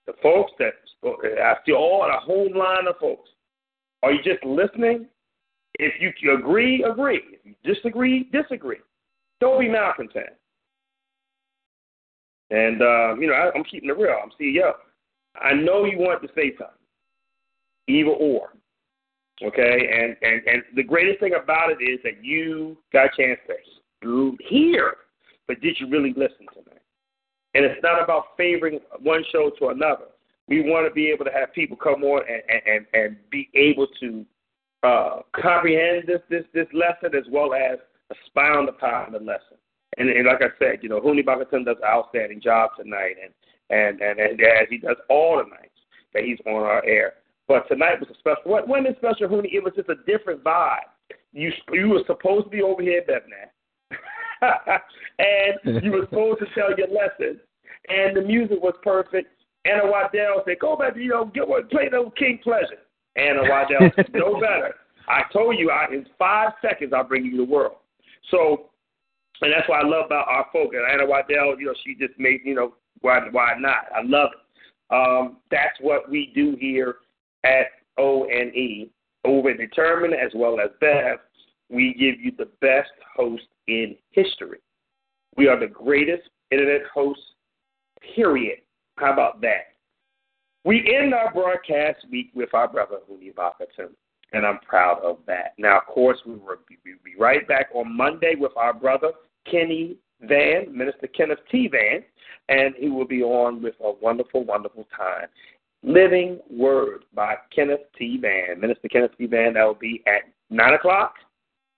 [0.06, 0.74] The folks that
[1.04, 3.30] I see all a whole line of folks.
[4.04, 5.08] Are you just listening?
[5.76, 7.22] If you you agree, agree.
[7.32, 8.80] If you disagree, disagree.
[9.40, 10.34] Don't be malcontent.
[12.50, 14.16] And uh, you know, I, I'm keeping it real.
[14.22, 14.74] I'm CEO.
[15.42, 16.76] I know you want to say something,
[17.92, 18.50] either or.
[19.44, 23.40] Okay, and and and the greatest thing about it is that you got a chance
[24.04, 24.96] to hear,
[25.48, 26.82] but did you really listen tonight?
[27.56, 30.06] And it's not about favoring one show to another.
[30.48, 33.88] We want to be able to have people come on and and and, be able
[34.00, 34.26] to
[34.84, 37.80] uh, comprehend this this this lesson as well as
[38.12, 39.58] expound upon the lesson.
[39.98, 43.34] And, and like I said, you know, Huni Bakatun does an outstanding job tonight, and
[43.72, 45.80] and and, and as he does all the nights
[46.14, 47.14] that he's on our air.
[47.52, 48.44] But tonight was a special.
[48.46, 49.52] What when is special, Huni?
[49.52, 50.88] It was just a different vibe.
[51.34, 54.00] You you were supposed to be over here, Bevnan,
[55.20, 57.42] and you were supposed to tell your lesson,
[57.90, 59.28] and the music was perfect.
[59.66, 62.88] Anna Waddell said, "Go back, you know, get what play those King Pleasure."
[63.18, 64.74] Anna Waddell "No better."
[65.10, 67.76] I told you, I, in five seconds, I'll bring you the world.
[68.30, 68.70] So,
[69.42, 70.72] and that's what I love about our folk.
[70.74, 73.92] And Anna Waddell, you know, she just made, you know, why why not?
[73.94, 74.96] I love it.
[74.96, 76.96] Um, that's what we do here
[77.44, 78.90] at O N E
[79.26, 81.20] over Determined as well as Bev.
[81.70, 84.60] We give you the best host in history.
[85.38, 87.24] We are the greatest internet hosts,
[88.16, 88.60] period.
[88.98, 89.76] How about that?
[90.66, 93.92] We end our broadcast week with our brother Huni Bakatun.
[94.34, 95.54] and I'm proud of that.
[95.58, 99.12] Now, of course, we will be right back on Monday with our brother
[99.50, 101.68] Kenny Van, Minister Kenneth T.
[101.68, 102.04] Van,
[102.50, 105.28] and he will be on with a wonderful, wonderful time.
[105.84, 108.18] Living Word by Kenneth T.
[108.22, 108.60] Van.
[108.60, 109.26] Minister Kenneth T.
[109.26, 111.16] Van, that will be at 9 o'clock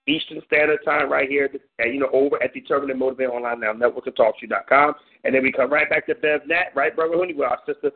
[0.08, 1.50] Eastern Standard Time right here,
[1.80, 4.96] at, you know, over at Determined and Motivated Online Now Network and TalkShoe.com.
[5.24, 7.92] And then we come right back to BevNat, right, Brother Huni, with our sister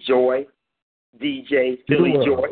[0.00, 0.46] Joy,
[1.20, 2.46] DJ Philly Joy,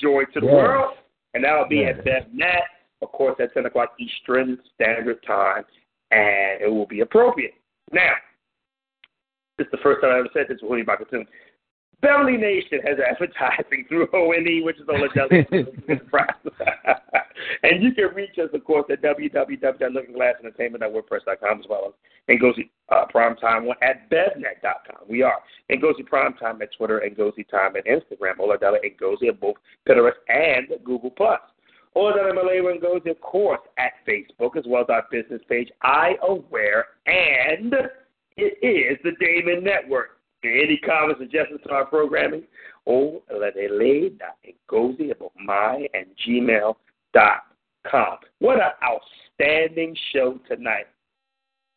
[0.00, 0.52] Joy to the Yeah.
[0.54, 0.96] World.
[1.34, 1.88] And that will be Yeah.
[1.88, 2.62] at BevNat,
[3.02, 5.66] of course, at 10 o'clock Eastern Standard Time.
[6.10, 7.54] And it will be appropriate.
[7.92, 8.14] Now,
[9.58, 11.26] this is the first time I ever said this with Huni Bakatun.
[12.02, 14.92] Beverly Nation has advertising through ONE, which is the
[17.62, 21.94] And you can reach us, of course, at www.lookingglassentertainment.wordpress.com as well as
[22.28, 25.06] Ngozi uh, Primetime at bevnet.com.
[25.08, 25.38] We are
[25.70, 28.38] Ngozi Primetime at Twitter and Ngozi Time at Instagram.
[28.40, 29.54] Oladella and Ngozi at both
[29.88, 31.14] Pinterest and Google+.
[31.96, 36.86] Oladella Malay Ngozi, of course, at Facebook as well as our business page, I Aware,
[37.06, 37.74] and
[38.36, 40.15] it is the Damon Network.
[40.46, 42.44] Any comments, suggestions to our programming?
[45.10, 46.74] About my and gmail
[47.12, 47.42] dot
[47.86, 48.18] com.
[48.38, 50.86] What an outstanding show tonight.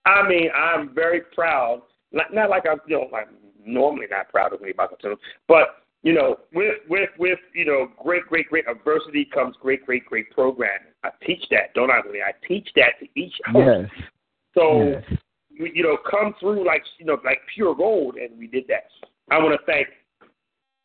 [0.05, 1.81] I mean, I'm very proud.
[2.11, 3.35] Not, not like I'm, you know, I'm
[3.65, 5.15] normally not proud of me about the
[5.47, 10.05] but you know, with with with you know, great great great adversity comes great great
[10.05, 10.93] great programming.
[11.03, 11.97] I teach that, don't I?
[11.97, 12.21] Really?
[12.21, 13.89] I teach that to each host.
[13.91, 14.07] Yes.
[14.55, 15.19] So Yes.
[15.59, 18.85] We, you know, come through like you know, like pure gold, and we did that.
[19.29, 19.87] I want to thank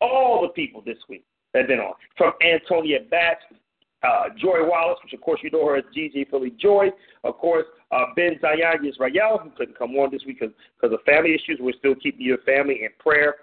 [0.01, 3.43] all the people this week that have been on, from Antonia Batts,
[4.03, 6.89] uh, Joy Wallace, which of course you know her as GG Philly Joy,
[7.23, 11.33] of course uh, Ben Zayan Yisrael, who couldn't come on this week because of family
[11.33, 11.57] issues.
[11.59, 13.35] We're still keeping your family in prayer.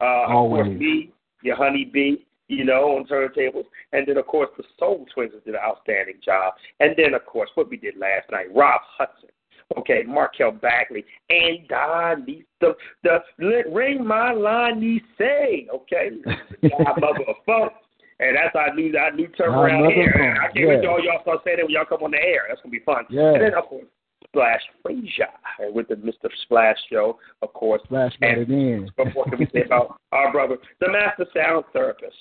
[0.00, 1.12] Uh, of course, me,
[1.42, 3.64] your honey bee, you know, on turntables.
[3.92, 6.54] And then, of course, the Soul Twins did an outstanding job.
[6.80, 9.30] And then, of course, what we did last night, Rob Hudson.
[9.76, 12.26] Okay, Markel Bagley, and Don
[12.60, 16.10] the the, ring my line he say, okay,
[16.62, 17.72] mother of funk,
[18.18, 20.14] and that's our new our new term Our around mother here.
[20.16, 20.80] funk, I can't wait yeah.
[20.80, 22.46] till all y'all start saying it when y'all come on the air.
[22.48, 23.04] That's gonna be fun.
[23.10, 23.34] Yeah.
[23.34, 23.84] And then of course
[24.24, 25.28] Splash Frazier
[25.72, 26.28] with the Mr.
[26.44, 27.82] Splash Show, of course.
[27.88, 28.90] Flash got it in.
[28.96, 32.16] But what can we say about our brother, the master sound therapist,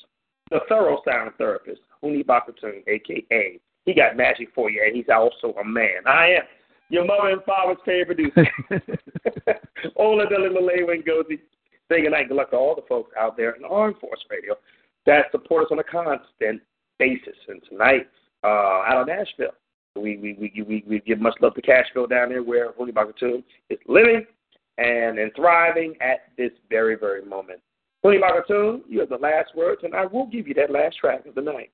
[0.50, 5.58] the thorough sound therapist, Huni Bakatun, aka he got magic for you, and he's also
[5.60, 6.06] a man.
[6.06, 6.42] I am
[6.90, 8.52] your mother and father's favorite producer.
[9.96, 11.40] Ola Dilla Malay Ngozi.
[11.90, 14.20] Saying good night and good luck to all the folks out there in Armed Force
[14.30, 14.56] Radio
[15.06, 16.62] that support us on a constant
[17.00, 17.36] basis.
[17.48, 18.10] And tonight,
[18.44, 19.56] uh, out of Nashville,
[19.96, 23.44] we we, we we we give much love to Cashville down there where Huni Bakatun
[23.70, 24.26] is living
[24.78, 27.62] and and thriving at this very, very moment.
[28.06, 31.26] Huni Bakatun, you have the last words, and I will give you that last track
[31.26, 31.72] of the night.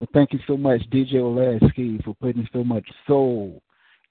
[0.00, 3.60] Well, thank you so much, DJ Olasky, for putting so much soul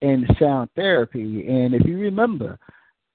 [0.01, 1.47] in sound therapy.
[1.47, 2.57] And if you remember,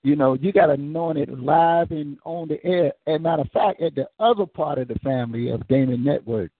[0.02, 2.93] you know, you got anointed live and on the air.
[3.06, 6.51] As a matter of fact, at the other part of the family of Damon Network,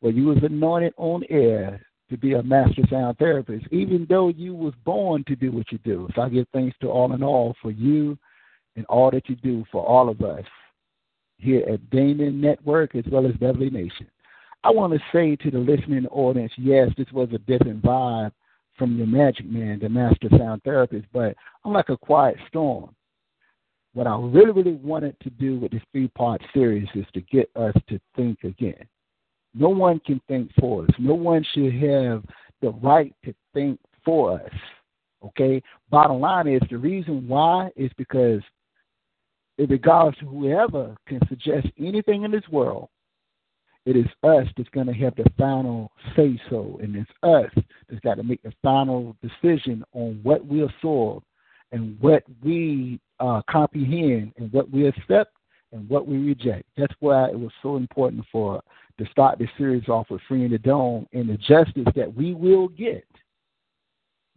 [0.00, 1.80] where you was anointed on air
[2.10, 5.78] to be a master sound therapist, even though you was born to do what you
[5.78, 6.08] do.
[6.14, 8.18] So I give thanks to all in all for you
[8.76, 10.44] and all that you do for all of us
[11.38, 14.08] here at Damon Network as well as Beverly Nation.
[14.62, 18.32] I want to say to the listening audience, yes, this was a different vibe
[18.80, 21.36] from your Magic Man, the master sound therapist, but
[21.66, 22.94] I'm like a quiet storm.
[23.92, 27.50] What I really, really wanted to do with this three part series is to get
[27.56, 28.82] us to think again.
[29.52, 30.90] No one can think for us.
[30.98, 32.24] No one should have
[32.62, 34.52] the right to think for us.
[35.22, 35.62] Okay?
[35.90, 38.40] Bottom line is the reason why is because
[39.58, 42.88] it regards to whoever can suggest anything in this world,
[43.86, 48.00] it is us that's going to have the final say so, and it's us that's
[48.02, 51.22] got to make the final decision on what we absorb
[51.72, 55.32] and what we uh, comprehend and what we accept
[55.72, 56.64] and what we reject.
[56.76, 58.62] That's why it was so important for
[58.98, 62.68] to start this series off with freeing the dome and the justice that we will
[62.68, 63.04] get.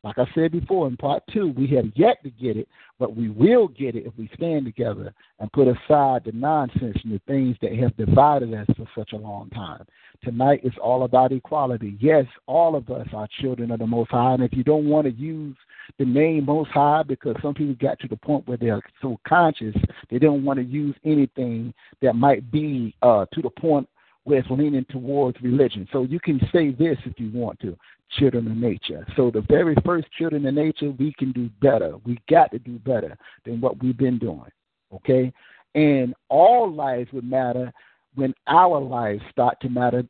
[0.04, 2.68] Like I said before in part two, we have yet to get it,
[3.00, 7.14] but we will get it if we stand together and put aside the nonsense and
[7.14, 9.86] the things that have divided us for such a long time.
[10.22, 11.98] Tonight is all about equality.
[12.00, 15.06] Yes, all of us are children of the Most High, and if you don't want
[15.06, 15.56] to use
[15.98, 19.76] the name Most High because some people got to the point where they're so conscious
[20.10, 23.88] they don't want to use anything that might be uh, to the point
[24.24, 25.88] where it's leaning towards religion.
[25.92, 27.78] So you can say this if you want to
[28.18, 29.06] children of nature.
[29.16, 31.96] So the very first children of nature, we can do better.
[32.06, 34.52] We got to do better than what we've been doing.
[34.94, 35.32] Okay?
[35.76, 37.72] And all lives would matter
[38.16, 40.04] when our lives start to matter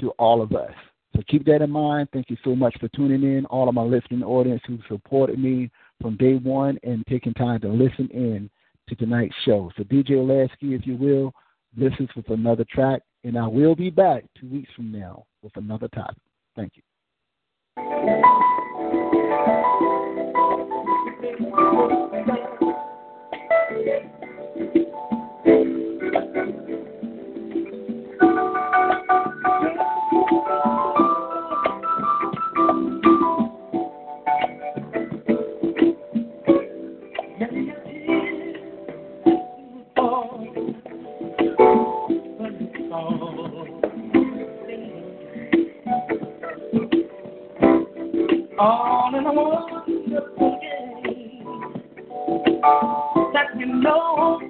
[0.00, 0.72] to all of us.
[1.14, 2.08] So keep that in mind.
[2.12, 5.70] Thank you so much for tuning in, all of my listening audience who supported me
[6.00, 8.50] from day one and taking time to listen in
[8.88, 9.70] to tonight's show.
[9.76, 11.32] So DJ Lasky, if you will,
[11.76, 15.56] this is with another track, and I will be back two weeks from now with
[15.56, 16.22] another topic.
[16.56, 16.82] Thank you.
[17.86, 18.24] All
[48.56, 51.44] in a wonderful game
[53.32, 54.40] that you know.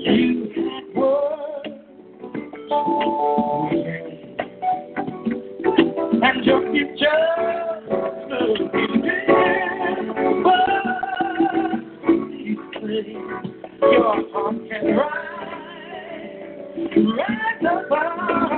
[0.00, 1.68] You had words
[6.22, 7.20] and your future
[10.42, 10.60] but
[12.06, 13.16] please pray
[13.82, 14.27] your
[16.98, 17.06] rise,
[17.62, 18.57] rise above.